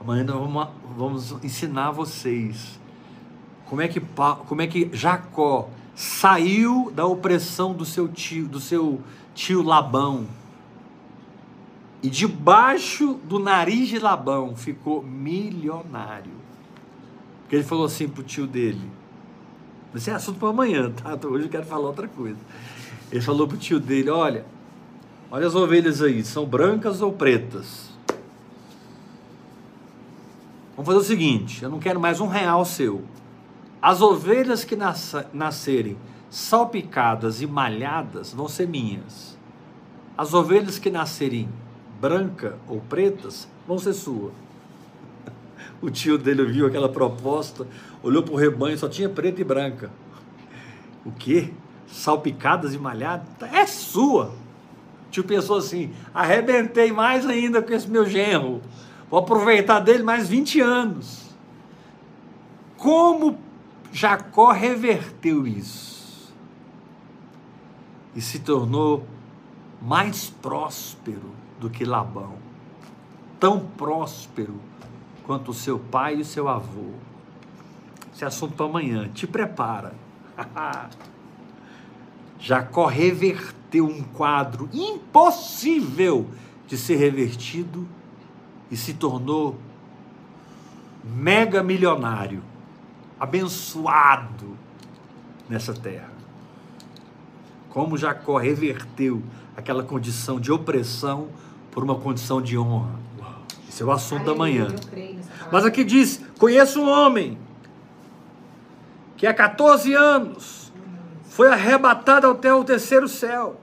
[0.00, 2.79] Amanhã nós vamos ensinar vocês
[3.70, 4.02] como é que
[4.48, 9.00] como é que Jacó saiu da opressão do seu tio, do seu
[9.32, 10.26] tio Labão.
[12.02, 16.32] E debaixo do nariz de Labão ficou milionário.
[17.42, 18.90] Porque ele falou assim pro tio dele:
[19.94, 21.16] Isso é assunto para amanhã, tá?
[21.28, 22.38] Hoje eu quero falar outra coisa.
[23.12, 24.44] Ele falou pro tio dele: Olha,
[25.30, 27.88] olha as ovelhas aí, são brancas ou pretas?
[30.74, 33.04] Vamos fazer o seguinte: eu não quero mais um real seu.
[33.82, 34.76] As ovelhas que
[35.32, 35.96] nascerem
[36.28, 39.38] salpicadas e malhadas vão ser minhas.
[40.16, 41.48] As ovelhas que nascerem
[41.98, 44.32] branca ou pretas vão ser sua.
[45.82, 47.66] O tio dele viu aquela proposta,
[48.02, 49.90] olhou para o rebanho, só tinha preta e branca.
[51.06, 51.54] O quê?
[51.86, 53.26] Salpicadas e malhadas?
[53.50, 54.34] É sua.
[55.06, 58.60] O tio pensou assim: arrebentei mais ainda com esse meu genro.
[59.10, 61.34] Vou aproveitar dele mais 20 anos.
[62.76, 63.38] Como
[63.92, 66.32] Jacó reverteu isso
[68.14, 69.04] e se tornou
[69.82, 72.34] mais próspero do que Labão,
[73.38, 74.54] tão próspero
[75.26, 76.92] quanto o seu pai e o seu avô.
[78.14, 79.94] Esse assunto amanhã, te prepara.
[82.38, 86.28] Jacó reverteu um quadro impossível
[86.66, 87.86] de ser revertido
[88.70, 89.58] e se tornou
[91.04, 92.49] mega milionário
[93.20, 94.56] abençoado
[95.46, 96.10] nessa terra.
[97.68, 99.22] Como Jacó reverteu
[99.54, 101.28] aquela condição de opressão
[101.70, 102.98] por uma condição de honra.
[103.68, 104.68] Esse é o assunto da manhã.
[105.52, 107.38] Mas aqui diz: conheço um homem
[109.16, 110.72] que há 14 anos
[111.28, 113.60] foi arrebatado até o terceiro céu.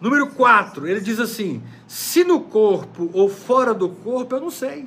[0.00, 4.86] Número 4, ele diz assim: se no corpo ou fora do corpo, eu não sei.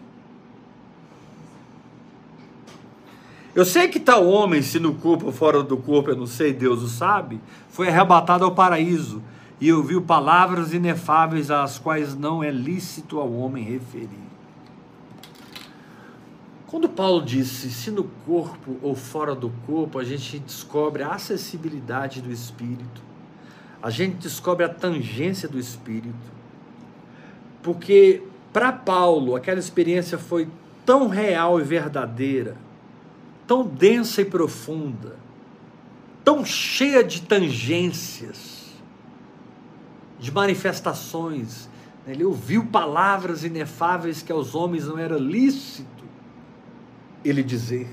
[3.58, 6.54] Eu sei que tal homem, se no corpo ou fora do corpo, eu não sei,
[6.54, 9.20] Deus o sabe, foi arrebatado ao paraíso
[9.60, 14.28] e ouviu palavras inefáveis às quais não é lícito ao homem referir.
[16.68, 22.22] Quando Paulo disse se no corpo ou fora do corpo, a gente descobre a acessibilidade
[22.22, 23.02] do Espírito,
[23.82, 26.14] a gente descobre a tangência do Espírito,
[27.64, 28.22] porque
[28.54, 30.48] para Paulo aquela experiência foi
[30.86, 32.67] tão real e verdadeira
[33.48, 35.18] tão densa e profunda,
[36.24, 38.74] tão cheia de tangências,
[40.20, 41.70] de manifestações.
[42.06, 42.14] Né?
[42.14, 45.88] Ele ouviu palavras inefáveis que aos homens não era lícito
[47.24, 47.88] ele dizer.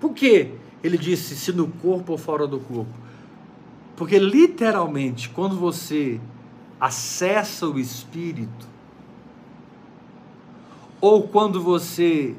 [0.00, 2.92] Por que ele disse se no corpo ou fora do corpo?
[3.96, 6.20] Porque literalmente, quando você
[6.80, 8.68] acessa o Espírito,
[11.00, 12.34] ou quando você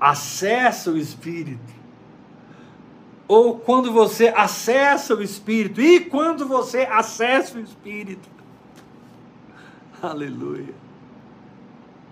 [0.00, 1.80] acessa o Espírito,
[3.28, 8.28] ou quando você acessa o Espírito, e quando você acessa o Espírito,
[10.02, 10.74] aleluia,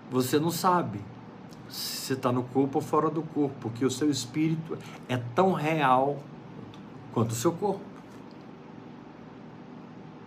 [0.09, 0.99] você não sabe
[1.69, 4.77] se está no corpo ou fora do corpo, porque o seu espírito
[5.07, 6.17] é tão real
[7.13, 7.81] quanto o seu corpo.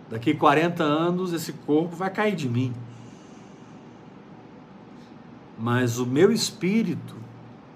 [0.09, 2.73] Daqui 40 anos, esse corpo vai cair de mim.
[5.63, 7.15] Mas o meu espírito,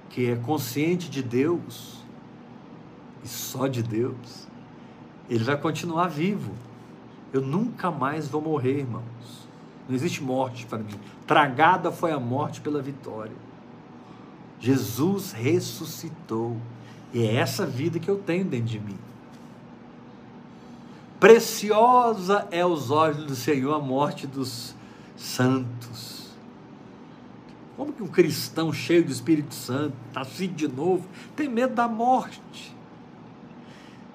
[0.09, 2.03] que é consciente de Deus,
[3.23, 4.45] e só de Deus,
[5.30, 6.51] ele vai continuar vivo.
[7.31, 9.47] Eu nunca mais vou morrer, irmãos.
[9.88, 10.99] Não existe morte para mim.
[11.26, 13.38] Tragada foi a morte pela vitória.
[14.59, 16.57] Jesus ressuscitou.
[17.14, 18.99] E é essa vida que eu tenho dentro de mim.
[21.22, 24.76] Preciosa é aos olhos do Senhor a morte dos
[25.15, 26.16] santos.
[27.77, 32.75] Como que um cristão cheio do Espírito Santo, nascido de novo, tem medo da morte?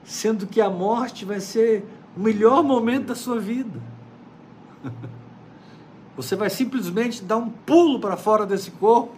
[0.02, 1.86] Sendo que a morte vai ser
[2.16, 3.80] o melhor momento da sua vida.
[6.16, 9.16] Você vai simplesmente dar um pulo para fora desse corpo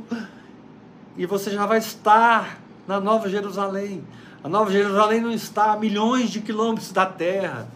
[1.17, 4.05] e você já vai estar na Nova Jerusalém.
[4.45, 7.67] A Nova Jerusalém não está a milhões de quilômetros da terra.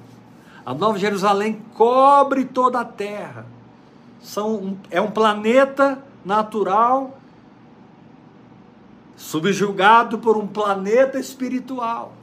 [0.65, 3.45] A Nova Jerusalém cobre toda a terra.
[4.20, 7.19] São um, é um planeta natural
[9.16, 12.15] subjugado por um planeta espiritual.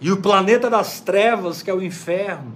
[0.00, 2.52] E o planeta das trevas, que é o inferno,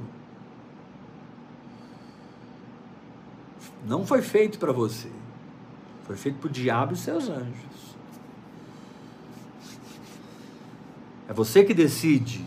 [3.86, 5.11] não foi feito para você.
[6.05, 7.74] Foi feito para o diabo e seus anjos.
[11.28, 12.45] É você que decide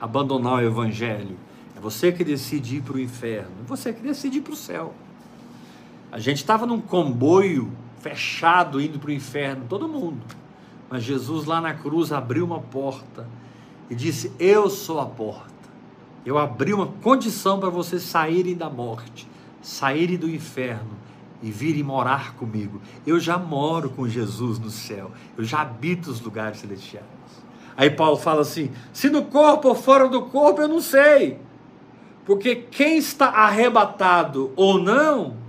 [0.00, 1.36] abandonar o evangelho.
[1.76, 3.52] É você que decide ir para o inferno.
[3.60, 4.94] É você que decide ir para o céu.
[6.14, 10.20] A gente estava num comboio fechado indo para o inferno, todo mundo.
[10.88, 13.26] Mas Jesus lá na cruz abriu uma porta
[13.90, 15.52] e disse: Eu sou a porta.
[16.24, 19.28] Eu abri uma condição para vocês saírem da morte,
[19.60, 20.96] saírem do inferno
[21.42, 22.80] e virem morar comigo.
[23.04, 25.10] Eu já moro com Jesus no céu.
[25.36, 27.04] Eu já habito os lugares celestiais.
[27.76, 31.40] Aí Paulo fala assim: se no corpo ou fora do corpo, eu não sei.
[32.24, 35.42] Porque quem está arrebatado ou não,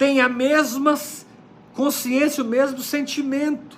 [0.00, 0.98] tem a mesma
[1.74, 3.76] consciência, o mesmo sentimento.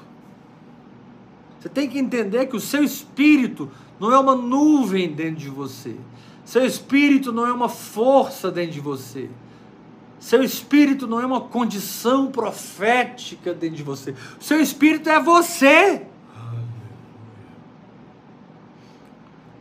[1.59, 3.69] Você tem que entender que o seu espírito
[3.99, 5.97] não é uma nuvem dentro de você.
[6.44, 9.28] Seu espírito não é uma força dentro de você.
[10.20, 14.15] Seu espírito não é uma condição profética dentro de você.
[14.39, 16.07] Seu espírito é você.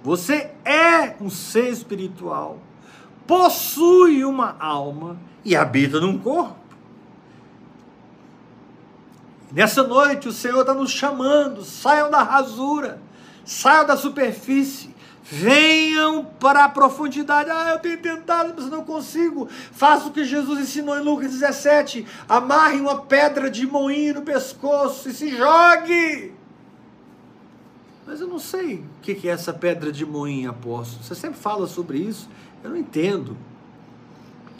[0.03, 2.59] Você é um ser espiritual,
[3.31, 6.57] possui uma alma e habita num corpo.
[9.53, 13.01] Nessa noite o Senhor está nos chamando, saiam da rasura,
[13.45, 14.93] saiam da superfície,
[15.23, 17.49] venham para a profundidade.
[17.49, 19.47] Ah, eu tenho tentado, mas não consigo.
[19.71, 25.07] Faça o que Jesus ensinou em Lucas 17: amarre uma pedra de moinho no pescoço
[25.07, 26.33] e se jogue.
[28.05, 31.01] Mas eu não sei o que é essa pedra de moinho, apóstolo.
[31.01, 32.27] Você sempre fala sobre isso,
[32.63, 33.37] eu não entendo.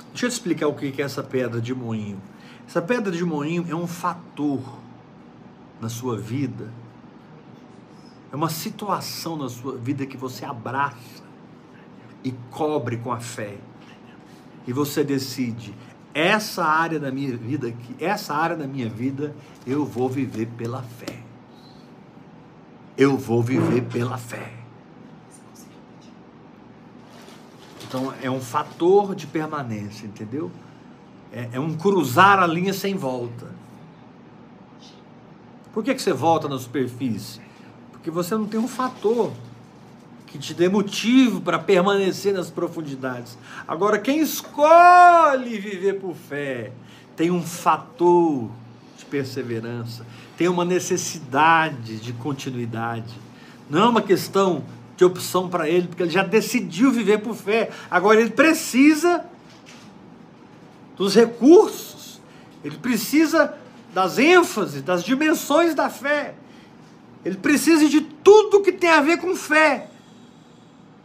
[0.10, 2.22] Deixa eu te explicar o que é essa pedra de moinho.
[2.68, 4.61] Essa pedra de moinho é um fator
[5.80, 6.69] na sua vida,
[8.32, 11.23] é uma situação na sua vida que você abraça
[12.23, 13.57] e cobre com a fé.
[14.68, 15.73] E você decide,
[16.14, 21.22] essa área da minha vida, essa área da minha vida, eu vou viver pela fé
[23.02, 24.60] eu vou viver pela fé.
[27.91, 30.49] Então é um fator de permanência, entendeu?
[31.30, 33.47] É, é, um cruzar a linha sem volta.
[35.73, 37.41] Por que, que você volta na superfície?
[37.91, 39.34] Porque você não tem um fator
[40.26, 43.38] que te dê motivo para permanecer nas profundidades.
[43.68, 46.72] Agora, quem escolhe viver por fé
[47.18, 48.49] tem um fator
[48.97, 50.05] de perseverança,
[50.38, 53.13] tem uma necessidade de continuidade.
[53.69, 54.63] Não é uma questão
[55.02, 57.72] de opção para ele, porque ele já decidiu viver por fé.
[57.90, 59.26] Agora ele precisa
[60.95, 62.22] dos recursos,
[62.64, 63.57] ele precisa
[63.95, 66.36] das ênfases, das dimensões da fé.
[67.26, 69.88] Ele precisa de tudo que tem a ver com fé.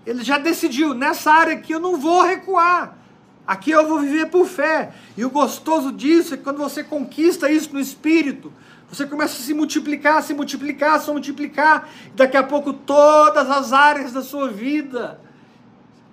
[0.04, 2.98] Ele já decidiu, nessa área aqui eu não vou recuar.
[3.46, 4.92] Aqui eu vou viver por fé.
[5.16, 8.52] E o gostoso disso é que quando você conquista isso no espírito,
[8.90, 11.88] você começa a se multiplicar, se multiplicar, se multiplicar.
[12.14, 15.20] Daqui a pouco todas as áreas da sua vida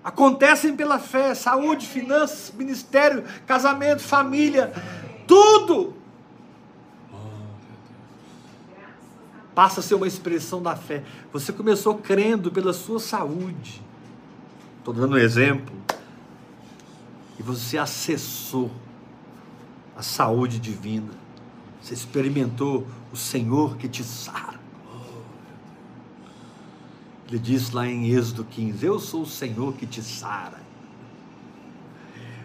[0.04, 4.74] acontecem pela fé: saúde, finanças, ministério, casamento, família,
[5.28, 5.94] tudo.
[9.54, 11.04] Passa a ser uma expressão da fé.
[11.32, 13.84] Você começou crendo pela sua saúde.
[14.80, 15.76] Estou dando um exemplo.
[17.38, 18.72] E você acessou
[19.96, 21.23] a saúde divina
[21.84, 24.58] você experimentou o Senhor que te sara.
[27.28, 30.62] Ele diz lá em Êxodo 15: Eu sou o Senhor que te sara.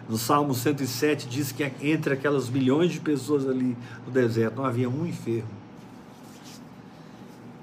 [0.09, 4.89] No Salmo 107 diz que entre aquelas milhões de pessoas ali no deserto não havia
[4.89, 5.47] um enfermo.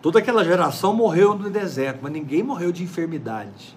[0.01, 3.77] Toda aquela geração morreu no deserto, mas ninguém morreu de enfermidade.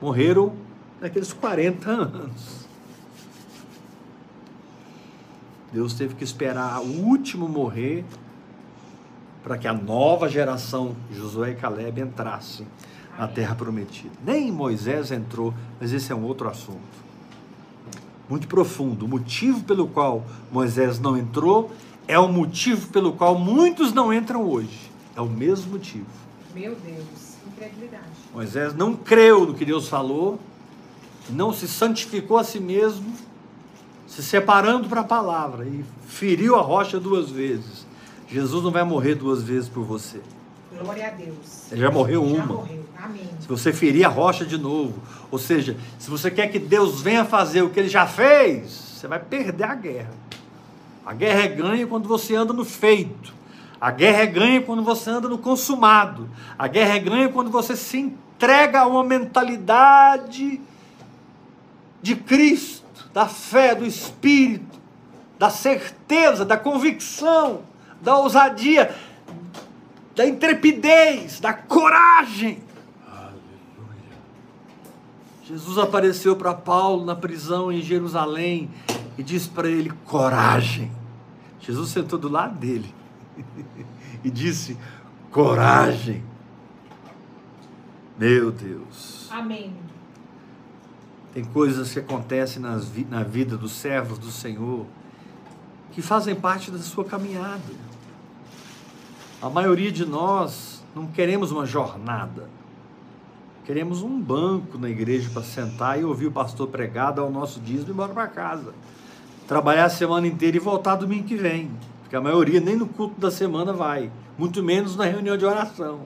[0.00, 0.54] Morreram
[1.00, 2.57] naqueles 40 anos.
[5.72, 8.04] Deus teve que esperar o último morrer
[9.42, 12.66] para que a nova geração, Josué e Caleb, entrasse
[13.18, 14.12] na terra prometida.
[14.24, 16.78] Nem Moisés entrou, mas esse é um outro assunto.
[18.28, 19.06] Muito profundo.
[19.06, 21.70] O motivo pelo qual Moisés não entrou
[22.06, 24.90] é o motivo pelo qual muitos não entram hoje.
[25.16, 26.06] É o mesmo motivo.
[26.54, 28.04] Meu Deus, incredulidade.
[28.32, 30.38] Moisés não creu no que Deus falou,
[31.30, 33.12] não se santificou a si mesmo
[34.08, 37.86] se separando para a palavra e feriu a rocha duas vezes.
[38.26, 40.20] Jesus não vai morrer duas vezes por você.
[40.76, 41.70] Glória a Deus.
[41.70, 42.38] Ele já morreu uma.
[42.38, 42.84] Já morreu.
[43.00, 43.28] Amém.
[43.38, 47.24] Se você ferir a rocha de novo, ou seja, se você quer que Deus venha
[47.24, 50.12] fazer o que ele já fez, você vai perder a guerra.
[51.06, 53.32] A guerra é ganha quando você anda no feito.
[53.80, 56.28] A guerra é ganha quando você anda no consumado.
[56.58, 60.60] A guerra é ganha quando você se entrega a uma mentalidade
[62.02, 64.78] de Cristo, da fé, do Espírito,
[65.38, 67.62] da certeza, da convicção,
[68.00, 68.94] da ousadia,
[70.14, 72.60] da intrepidez, da coragem.
[73.06, 74.18] Aleluia.
[75.44, 78.70] Jesus apareceu para Paulo na prisão em Jerusalém
[79.16, 80.90] e disse para ele: coragem.
[81.60, 82.92] Jesus sentou do lado dele
[84.24, 84.76] e disse:
[85.30, 86.22] coragem.
[88.18, 89.28] Meu Deus.
[89.30, 89.72] Amém.
[91.32, 94.86] Tem coisas que acontecem nas na vida dos servos do Senhor
[95.92, 97.60] que fazem parte da sua caminhada.
[99.42, 102.48] A maioria de nós não queremos uma jornada.
[103.64, 107.60] Queremos um banco na igreja para sentar e ouvir o pastor pregar, dar o nosso
[107.60, 108.72] dízimo e ir para casa.
[109.46, 111.70] Trabalhar a semana inteira e voltar domingo que vem.
[112.00, 116.00] Porque a maioria nem no culto da semana vai, muito menos na reunião de oração.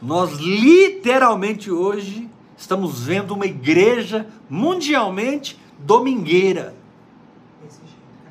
[0.00, 2.30] Nós literalmente hoje
[2.60, 6.74] estamos vendo uma igreja mundialmente domingueira.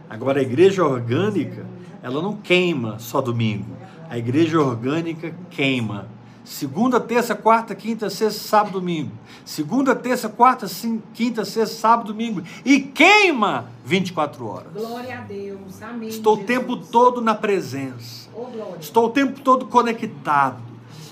[0.08, 1.66] Agora a igreja orgânica,
[2.02, 3.76] ela não queima só domingo.
[4.08, 6.08] A igreja orgânica queima.
[6.46, 9.12] Segunda, terça, quarta, quinta, sexta, sábado, domingo.
[9.44, 10.68] Segunda, terça, quarta,
[11.14, 12.44] quinta, sexta, sábado, domingo.
[12.64, 14.74] E queima 24 horas.
[14.74, 15.82] Glória a Deus.
[15.82, 16.10] Amém.
[16.10, 18.30] Estou o tempo todo na presença.
[18.32, 18.78] Glória.
[18.80, 20.69] Estou o tempo todo conectado.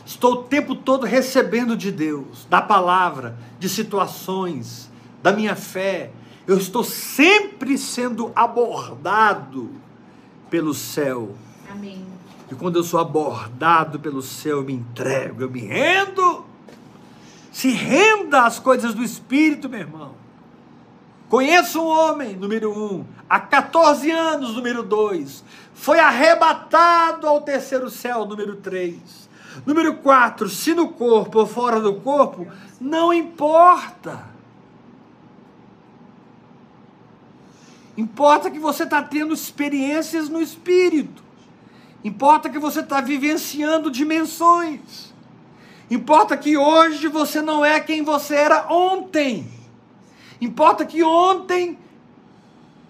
[0.07, 4.89] Estou o tempo todo recebendo de Deus, da palavra, de situações,
[5.21, 6.11] da minha fé.
[6.47, 9.69] Eu estou sempre sendo abordado
[10.49, 11.35] pelo céu.
[11.69, 12.05] Amém.
[12.49, 16.45] E quando eu sou abordado pelo céu, eu me entrego, eu me rendo.
[17.51, 20.13] Se renda às coisas do Espírito, meu irmão.
[21.27, 25.43] Conheço um homem, número um, há 14 anos, número dois,
[25.73, 29.26] foi arrebatado ao terceiro céu, número três.
[29.65, 32.47] Número quatro, se no corpo ou fora do corpo,
[32.79, 34.25] não importa.
[37.97, 41.23] Importa que você está tendo experiências no Espírito.
[42.03, 45.13] Importa que você está vivenciando dimensões.
[45.89, 49.49] Importa que hoje você não é quem você era ontem.
[50.39, 51.79] Importa que ontem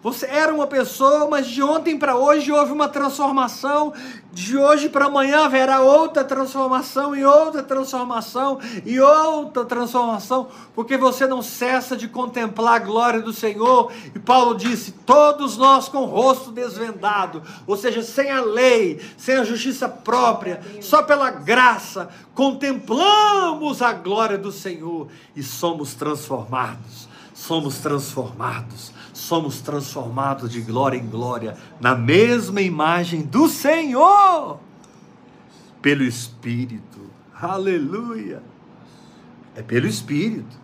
[0.08, 3.92] você era uma pessoa, mas de ontem para hoje houve uma transformação.
[4.32, 11.28] De hoje para amanhã haverá outra transformação e outra transformação e outra transformação, porque você
[11.28, 13.92] não cessa de contemplar a glória do Senhor.
[14.16, 19.36] E Paulo disse: todos nós com o rosto desvendado, ou seja, sem a lei, sem
[19.36, 27.78] a justiça própria, só pela graça, contemplamos a glória do Senhor e somos transformados somos
[27.78, 34.60] transformados, somos transformados de glória em glória na mesma imagem do Senhor,
[35.81, 37.10] pelo Espírito.
[37.34, 38.44] Aleluia!
[39.56, 40.56] É pelo Espírito.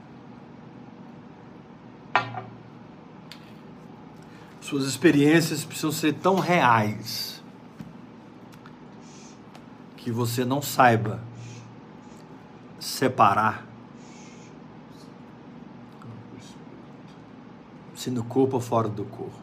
[4.61, 7.43] Suas experiências precisam ser tão reais
[9.97, 11.19] que você não saiba
[12.79, 13.72] separar
[18.03, 19.39] se no corpo ou fora do corpo.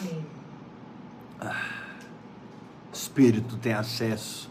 [0.00, 0.26] Amém.
[2.92, 4.50] Espírito tem acesso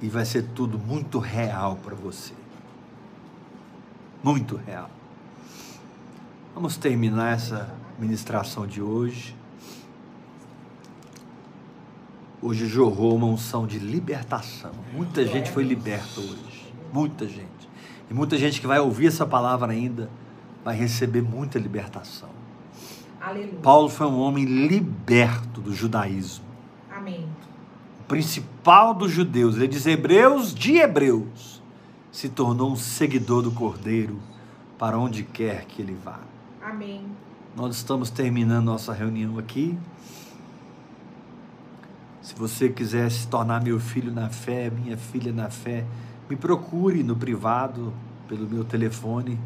[0.00, 2.34] e vai ser tudo muito real para você.
[4.22, 4.88] Muito real.
[6.54, 9.34] Vamos terminar essa ministração de hoje.
[12.40, 14.70] Hoje jorrou uma unção de libertação.
[14.92, 16.72] Muita gente foi liberta hoje.
[16.92, 17.68] Muita gente.
[18.08, 20.08] E muita gente que vai ouvir essa palavra ainda
[20.64, 22.28] vai receber muita libertação.
[23.20, 23.60] Aleluia.
[23.62, 26.44] Paulo foi um homem liberto do judaísmo.
[26.90, 27.26] Amém.
[28.00, 31.62] O principal dos judeus, ele diz hebreus de hebreus,
[32.10, 34.18] se tornou um seguidor do Cordeiro
[34.78, 36.20] para onde quer que ele vá.
[36.60, 37.04] Amém.
[37.54, 39.78] Nós estamos terminando nossa reunião aqui.
[42.20, 45.84] Se você quiser se tornar meu filho na fé, minha filha na fé,
[46.28, 47.92] me procure no privado
[48.28, 49.38] pelo meu telefone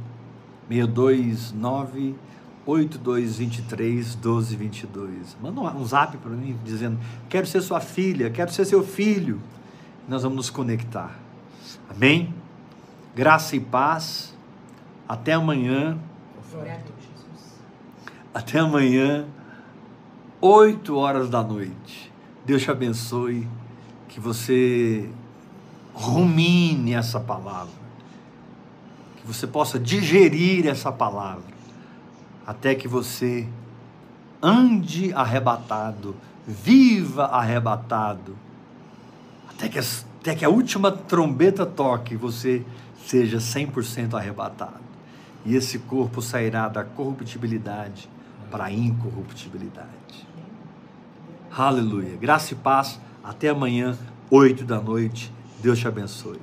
[0.69, 2.15] 629
[2.67, 5.37] 8223 1222.
[5.41, 6.99] Manda um zap para mim dizendo:
[7.29, 9.41] "Quero ser sua filha, quero ser seu filho".
[10.09, 11.19] Nós vamos nos conectar.
[11.89, 12.35] Amém?
[13.15, 14.37] Graça e paz.
[15.09, 15.99] Até amanhã.
[18.35, 19.27] Até amanhã,
[20.41, 22.13] 8 horas da noite.
[22.45, 23.49] Deus te abençoe,
[24.09, 25.09] que você
[25.95, 27.73] rumine essa palavra,
[29.27, 31.45] que você possa digerir essa palavra,
[32.47, 33.47] até que você
[34.41, 36.15] ande arrebatado
[36.47, 38.37] viva arrebatado,
[39.49, 42.65] até que, até que a última trombeta toque e você
[43.05, 44.87] seja 100% arrebatado.
[45.45, 48.09] E esse corpo sairá da corruptibilidade
[48.51, 50.27] para a incorruptibilidade.
[51.57, 52.17] Aleluia.
[52.17, 53.01] Graça e paz.
[53.23, 53.97] Até amanhã,
[54.31, 55.33] 8 da noite.
[55.61, 56.41] Deus te abençoe.